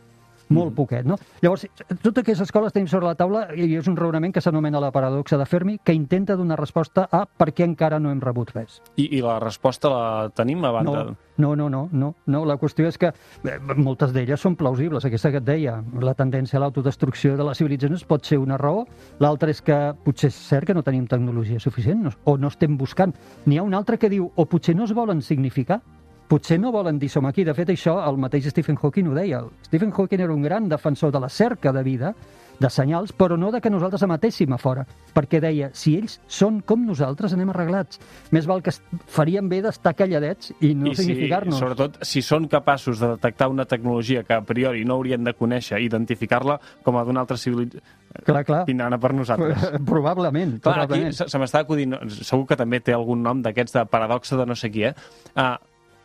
molt 0.54 0.74
poquet, 0.76 1.06
no? 1.06 1.18
Llavors, 1.42 1.66
totes 2.02 2.22
aquestes 2.22 2.52
coses 2.54 2.74
tenim 2.74 2.88
sobre 2.90 3.08
la 3.08 3.16
taula 3.18 3.46
i 3.54 3.68
és 3.78 3.88
un 3.90 3.96
raonament 3.98 4.34
que 4.34 4.42
s'anomena 4.44 4.80
la 4.82 4.90
paradoxa 4.94 5.38
de 5.38 5.46
Fermi, 5.46 5.78
que 5.84 5.94
intenta 5.96 6.36
donar 6.36 6.58
resposta 6.60 7.08
a 7.10 7.24
per 7.26 7.50
què 7.52 7.66
encara 7.66 8.00
no 8.00 8.12
hem 8.12 8.20
rebut 8.24 8.52
res. 8.56 8.80
I, 8.96 9.08
I 9.18 9.22
la 9.24 9.38
resposta 9.42 9.92
la 9.92 10.04
tenim 10.34 10.64
a 10.64 10.72
banda... 10.74 11.04
No, 11.08 11.16
no, 11.38 11.54
no, 11.54 11.68
no, 11.70 11.88
no, 11.92 12.14
no. 12.26 12.44
La 12.48 12.58
qüestió 12.58 12.88
és 12.90 12.98
que 12.98 13.12
eh, 13.12 13.58
moltes 13.76 14.12
d'elles 14.14 14.40
són 14.40 14.56
plausibles. 14.58 15.04
Aquesta 15.06 15.30
que 15.30 15.38
et 15.38 15.46
deia, 15.46 15.76
la 16.02 16.16
tendència 16.18 16.58
a 16.58 16.64
l'autodestrucció 16.64 17.36
de 17.38 17.46
les 17.46 17.60
civilitzacions 17.60 18.02
pot 18.08 18.26
ser 18.26 18.40
una 18.42 18.58
raó. 18.58 18.84
L'altra 19.22 19.52
és 19.54 19.62
que 19.62 19.76
potser 20.04 20.32
és 20.32 20.40
cert 20.48 20.66
que 20.66 20.74
no 20.74 20.82
tenim 20.82 21.06
tecnologia 21.06 21.62
suficient 21.62 22.02
no, 22.08 22.14
o 22.24 22.36
no 22.36 22.50
estem 22.50 22.74
buscant. 22.80 23.14
N'hi 23.46 23.60
ha 23.60 23.66
una 23.66 23.78
altra 23.78 23.96
que 23.96 24.10
diu 24.10 24.32
o 24.34 24.48
potser 24.50 24.74
no 24.76 24.88
es 24.88 24.94
volen 24.96 25.22
significar, 25.22 25.80
potser 26.28 26.58
no 26.60 26.72
volen 26.74 26.98
dir 27.00 27.08
som 27.10 27.26
aquí. 27.26 27.44
De 27.44 27.54
fet, 27.56 27.70
això 27.72 27.98
el 28.08 28.18
mateix 28.20 28.50
Stephen 28.52 28.76
Hawking 28.80 29.08
ho 29.08 29.16
deia. 29.16 29.42
Stephen 29.68 29.92
Hawking 29.96 30.20
era 30.26 30.34
un 30.34 30.42
gran 30.44 30.68
defensor 30.68 31.12
de 31.12 31.20
la 31.20 31.28
cerca 31.28 31.72
de 31.72 31.82
vida, 31.82 32.14
de 32.58 32.66
senyals, 32.74 33.12
però 33.14 33.36
no 33.38 33.52
de 33.54 33.60
que 33.62 33.70
nosaltres 33.70 34.02
emetéssim 34.02 34.50
a 34.52 34.56
fora, 34.58 34.82
perquè 35.14 35.38
deia, 35.40 35.68
si 35.78 35.92
ells 35.94 36.16
són 36.26 36.56
com 36.66 36.82
nosaltres, 36.88 37.30
anem 37.36 37.52
arreglats. 37.52 38.00
Més 38.34 38.48
val 38.50 38.64
que 38.66 38.72
faríem 39.06 39.46
bé 39.48 39.60
d'estar 39.62 39.92
calladets 39.94 40.50
i 40.58 40.72
no 40.74 40.90
I 40.90 40.96
si, 40.96 41.04
significar-nos. 41.04 41.60
sobretot, 41.62 42.00
si 42.02 42.18
són 42.26 42.48
capaços 42.50 42.98
de 42.98 43.12
detectar 43.14 43.46
una 43.52 43.64
tecnologia 43.70 44.24
que 44.26 44.34
a 44.34 44.42
priori 44.42 44.82
no 44.84 44.98
haurien 44.98 45.22
de 45.22 45.36
conèixer, 45.38 45.78
identificar-la 45.86 46.58
com 46.82 46.98
a 46.98 47.06
d'una 47.06 47.22
altra 47.22 47.38
civilizació... 47.38 47.80
Clar, 48.26 48.42
clar. 48.42 48.64
Pinana 48.66 48.98
per 48.98 49.12
nosaltres. 49.14 49.70
Probablement, 49.86 50.58
Clar, 50.58 50.80
aquí 50.82 50.88
probablement. 50.88 51.14
se, 51.14 51.28
se 51.30 51.38
m'està 51.38 51.62
acudint, 51.62 51.94
segur 52.24 52.46
que 52.50 52.56
també 52.58 52.80
té 52.82 52.96
algun 52.96 53.22
nom 53.22 53.38
d'aquests 53.44 53.78
de 53.78 53.86
paradoxa 53.86 54.34
de 54.40 54.46
no 54.50 54.56
sé 54.58 54.72
qui, 54.74 54.82
eh? 54.88 54.94
Uh, 55.36 55.54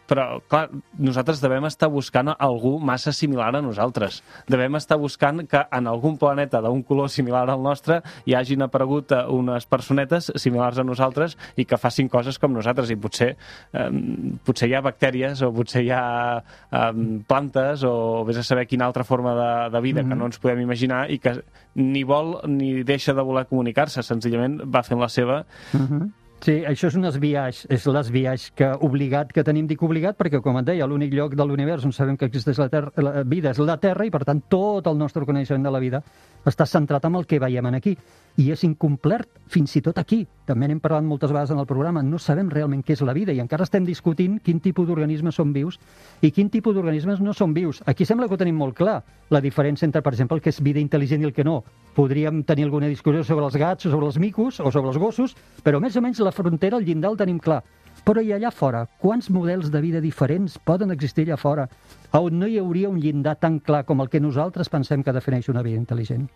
però, 0.08 0.42
clar, 0.52 0.68
nosaltres 1.00 1.42
devem 1.44 1.66
estar 1.70 1.90
buscant 1.92 2.34
algú 2.34 2.76
massa 2.80 3.14
similar 3.16 3.54
a 3.56 3.62
nosaltres. 3.64 4.22
Devem 4.52 4.76
estar 4.80 4.98
buscant 5.00 5.44
que 5.50 5.64
en 5.72 5.88
algun 5.88 6.18
planeta 6.22 6.62
d'un 6.62 6.84
color 6.84 7.10
similar 7.10 7.46
al 7.50 7.64
nostre 7.64 8.02
hi 8.26 8.36
hagin 8.36 8.66
aparegut 8.66 9.12
eh, 9.16 9.24
unes 9.32 9.66
personetes 9.70 10.32
similars 10.36 10.80
a 10.80 10.86
nosaltres 10.88 11.38
i 11.56 11.66
que 11.66 11.80
facin 11.80 12.10
coses 12.12 12.40
com 12.40 12.54
nosaltres. 12.54 12.92
I 12.92 13.00
potser, 13.00 13.34
eh, 13.74 13.90
potser 14.46 14.70
hi 14.70 14.76
ha 14.78 14.84
bactèries 14.86 15.42
o 15.42 15.52
potser 15.56 15.86
hi 15.86 15.92
ha 15.96 16.04
eh, 16.40 16.92
plantes 17.28 17.84
o 17.88 18.24
vés 18.28 18.42
a 18.42 18.44
saber 18.44 18.68
quina 18.68 18.86
altra 18.86 19.08
forma 19.08 19.36
de, 19.40 19.52
de 19.76 19.82
vida 19.82 20.04
que 20.04 20.16
no 20.16 20.28
ens 20.28 20.40
podem 20.40 20.62
imaginar 20.64 21.06
i 21.12 21.20
que 21.20 21.38
ni 21.76 22.04
vol 22.04 22.36
ni 22.48 22.84
deixa 22.84 23.16
de 23.16 23.24
voler 23.26 23.48
comunicar-se, 23.50 24.04
senzillament 24.04 24.60
va 24.68 24.84
fent 24.84 25.02
la 25.02 25.10
seva 25.10 25.44
Mhm. 25.74 26.23
Sí, 26.44 26.58
això 26.68 26.90
és 26.90 26.96
un 27.00 27.08
esbiaix, 27.08 27.62
és 27.72 27.86
l'esbiaix 27.88 28.50
que 28.60 28.68
obligat 28.84 29.30
que 29.32 29.46
tenim, 29.48 29.64
dic 29.70 29.84
obligat, 29.86 30.18
perquè, 30.20 30.42
com 30.44 30.58
et 30.60 30.66
deia, 30.68 30.88
l'únic 30.92 31.14
lloc 31.16 31.38
de 31.40 31.46
l'univers 31.48 31.86
on 31.88 31.94
sabem 31.96 32.18
que 32.20 32.28
existeix 32.28 32.60
la, 32.60 32.68
terra, 32.74 32.92
la 33.00 33.24
vida 33.24 33.54
és 33.54 33.62
la 33.64 33.78
Terra 33.80 34.04
i, 34.04 34.12
per 34.12 34.26
tant, 34.28 34.42
tot 34.52 34.90
el 34.92 35.00
nostre 35.00 35.24
coneixement 35.24 35.64
de 35.64 35.72
la 35.72 35.80
vida 35.80 36.02
està 36.44 36.68
centrat 36.68 37.08
en 37.08 37.16
el 37.16 37.24
que 37.30 37.40
veiem 37.40 37.72
aquí. 37.72 37.96
I 38.42 38.48
és 38.50 38.64
incomplert 38.66 39.30
fins 39.54 39.76
i 39.78 39.82
tot 39.86 40.00
aquí. 40.02 40.24
També 40.48 40.66
n'hem 40.68 40.80
parlat 40.82 41.06
moltes 41.06 41.30
vegades 41.30 41.52
en 41.54 41.60
el 41.62 41.68
programa. 41.70 42.02
No 42.02 42.18
sabem 42.18 42.50
realment 42.50 42.82
què 42.82 42.96
és 42.96 43.04
la 43.06 43.14
vida 43.14 43.34
i 43.36 43.42
encara 43.44 43.68
estem 43.68 43.86
discutint 43.86 44.40
quin 44.44 44.60
tipus 44.64 44.88
d'organismes 44.88 45.38
són 45.38 45.52
vius 45.54 45.78
i 46.22 46.32
quin 46.34 46.50
tipus 46.50 46.74
d'organismes 46.74 47.22
no 47.22 47.36
són 47.38 47.54
vius. 47.54 47.84
Aquí 47.86 48.08
sembla 48.10 48.28
que 48.28 48.34
ho 48.34 48.42
tenim 48.42 48.58
molt 48.58 48.76
clar, 48.80 49.04
la 49.30 49.42
diferència 49.42 49.86
entre, 49.86 50.02
per 50.02 50.16
exemple, 50.16 50.40
el 50.40 50.42
que 50.42 50.50
és 50.50 50.62
vida 50.66 50.82
intel·ligent 50.82 51.22
i 51.22 51.30
el 51.30 51.36
que 51.36 51.46
no. 51.46 51.62
Podríem 51.94 52.42
tenir 52.44 52.66
alguna 52.66 52.90
discussió 52.90 53.24
sobre 53.24 53.46
els 53.46 53.58
gats 53.62 53.86
sobre 53.86 54.10
els 54.10 54.18
micos 54.18 54.60
o 54.60 54.72
sobre 54.72 54.90
els 54.90 54.98
gossos, 54.98 55.38
però 55.64 55.80
més 55.80 55.96
o 55.96 56.02
menys 56.02 56.24
la 56.26 56.34
frontera, 56.34 56.82
el 56.82 56.90
llindar 56.90 57.14
el 57.14 57.22
tenim 57.22 57.38
clar. 57.38 57.62
Però 58.04 58.24
i 58.26 58.34
allà 58.34 58.50
fora, 58.52 58.88
quants 59.00 59.30
models 59.30 59.70
de 59.72 59.80
vida 59.80 60.02
diferents 60.02 60.58
poden 60.66 60.92
existir 60.92 61.28
allà 61.28 61.38
fora, 61.38 61.68
on 62.18 62.40
no 62.40 62.50
hi 62.50 62.58
hauria 62.60 62.90
un 62.90 63.00
llindar 63.00 63.38
tan 63.38 63.62
clar 63.62 63.86
com 63.86 64.02
el 64.02 64.10
que 64.10 64.20
nosaltres 64.20 64.74
pensem 64.74 65.06
que 65.06 65.14
defineix 65.14 65.54
una 65.54 65.62
vida 65.62 65.80
intel·ligent? 65.80 66.28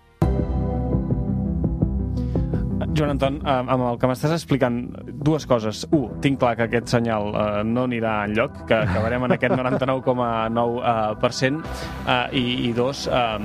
Joan 2.98 3.14
Anton, 3.14 3.36
eh, 3.46 3.54
amb 3.54 3.84
el 3.92 4.00
que 4.02 4.08
m'estàs 4.10 4.32
explicant, 4.34 4.80
dues 5.06 5.46
coses. 5.46 5.84
Un, 5.94 6.18
tinc 6.24 6.40
clar 6.42 6.56
que 6.58 6.66
aquest 6.66 6.90
senyal 6.96 7.30
eh, 7.30 7.62
no 7.68 7.84
anirà 7.86 8.26
enlloc, 8.26 8.52
que 8.70 8.78
acabarem 8.80 9.22
en 9.28 9.36
aquest 9.36 9.54
99,9%, 9.54 11.62
eh, 12.08 12.40
i, 12.40 12.44
i 12.70 12.72
dos, 12.74 13.06
eh, 13.06 13.38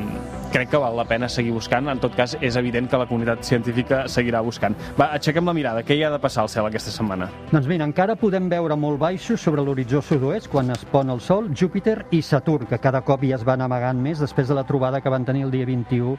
crec 0.52 0.68
que 0.72 0.80
val 0.80 0.96
la 0.96 1.04
pena 1.08 1.28
seguir 1.28 1.52
buscant. 1.52 1.88
En 1.88 2.00
tot 2.00 2.16
cas, 2.16 2.36
és 2.40 2.56
evident 2.60 2.88
que 2.88 3.00
la 3.00 3.06
comunitat 3.08 3.44
científica 3.44 4.04
seguirà 4.08 4.40
buscant. 4.44 4.76
Va, 4.98 5.10
aixequem 5.18 5.44
la 5.48 5.54
mirada. 5.56 5.82
Què 5.84 5.96
hi 5.96 6.04
ha 6.04 6.10
de 6.12 6.20
passar 6.22 6.46
al 6.46 6.50
cel 6.52 6.68
aquesta 6.68 6.92
setmana? 6.94 7.28
Doncs 7.50 7.68
mira, 7.68 7.84
encara 7.88 8.16
podem 8.20 8.48
veure 8.52 8.76
molt 8.76 9.00
baixos 9.00 9.40
sobre 9.40 9.64
l'horitzó 9.64 10.02
sud-oest 10.04 10.48
quan 10.52 10.70
es 10.72 10.84
pon 10.92 11.12
el 11.12 11.20
Sol, 11.20 11.50
Júpiter 11.56 11.98
i 12.12 12.22
Saturn, 12.22 12.68
que 12.70 12.80
cada 12.80 13.02
cop 13.04 13.24
ja 13.28 13.36
es 13.36 13.44
van 13.48 13.64
amagant 13.64 14.00
més 14.00 14.20
després 14.20 14.48
de 14.48 14.56
la 14.56 14.64
trobada 14.68 15.00
que 15.00 15.12
van 15.12 15.24
tenir 15.28 15.44
el 15.44 15.52
dia 15.52 15.68
21 15.68 16.16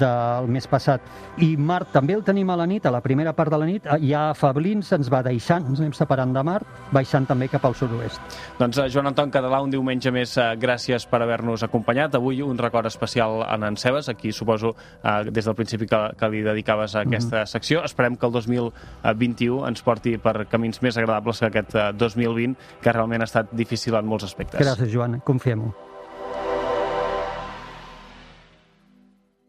del 0.00 0.48
mes 0.48 0.66
passat. 0.66 1.02
I 1.38 1.54
Mart 1.56 1.92
també 1.94 2.16
el 2.16 2.24
tenim 2.24 2.50
a 2.50 2.56
la 2.58 2.66
nit, 2.66 2.73
a 2.82 2.90
la 2.90 3.00
primera 3.04 3.32
part 3.36 3.52
de 3.52 3.58
la 3.60 3.66
nit, 3.68 3.86
ja 4.02 4.30
afablint 4.32 4.82
ens 4.96 5.10
va 5.12 5.22
deixant, 5.22 5.68
ens 5.70 5.78
anem 5.78 5.92
separant 5.94 6.32
de 6.34 6.42
Mart, 6.42 6.66
baixant 6.90 7.26
també 7.28 7.46
cap 7.52 7.64
al 7.68 7.76
sud-oest. 7.78 8.20
Doncs 8.58 8.80
eh, 8.82 8.88
Joan 8.90 9.12
Anton 9.12 9.30
Català, 9.30 9.60
un 9.62 9.70
diumenge 9.70 10.10
més, 10.10 10.34
eh, 10.38 10.50
gràcies 10.60 11.06
per 11.06 11.22
haver-nos 11.22 11.62
acompanyat. 11.62 12.18
Avui 12.18 12.42
un 12.42 12.58
record 12.58 12.90
especial 12.90 13.44
en 13.46 13.64
en 13.64 13.76
Cebes, 13.76 14.08
aquí 14.08 14.32
suposo 14.32 14.74
eh, 15.02 15.30
des 15.30 15.44
del 15.44 15.54
principi 15.54 15.86
que, 15.86 16.00
que 16.18 16.28
li 16.28 16.42
dedicaves 16.42 16.96
a 16.96 17.04
aquesta 17.06 17.36
mm 17.36 17.42
-hmm. 17.42 17.46
secció. 17.46 17.84
Esperem 17.84 18.16
que 18.16 18.26
el 18.26 18.32
2021 18.32 19.68
ens 19.68 19.82
porti 19.82 20.18
per 20.18 20.46
camins 20.48 20.82
més 20.82 20.96
agradables 20.96 21.38
que 21.38 21.46
aquest 21.46 21.74
eh, 21.74 21.92
2020, 21.92 22.56
que 22.80 22.92
realment 22.92 23.22
ha 23.22 23.24
estat 23.24 23.52
difícil 23.52 23.94
en 23.94 24.06
molts 24.06 24.24
aspectes. 24.24 24.60
Gràcies, 24.60 24.92
Joan, 24.92 25.20
confiem-ho. 25.20 25.93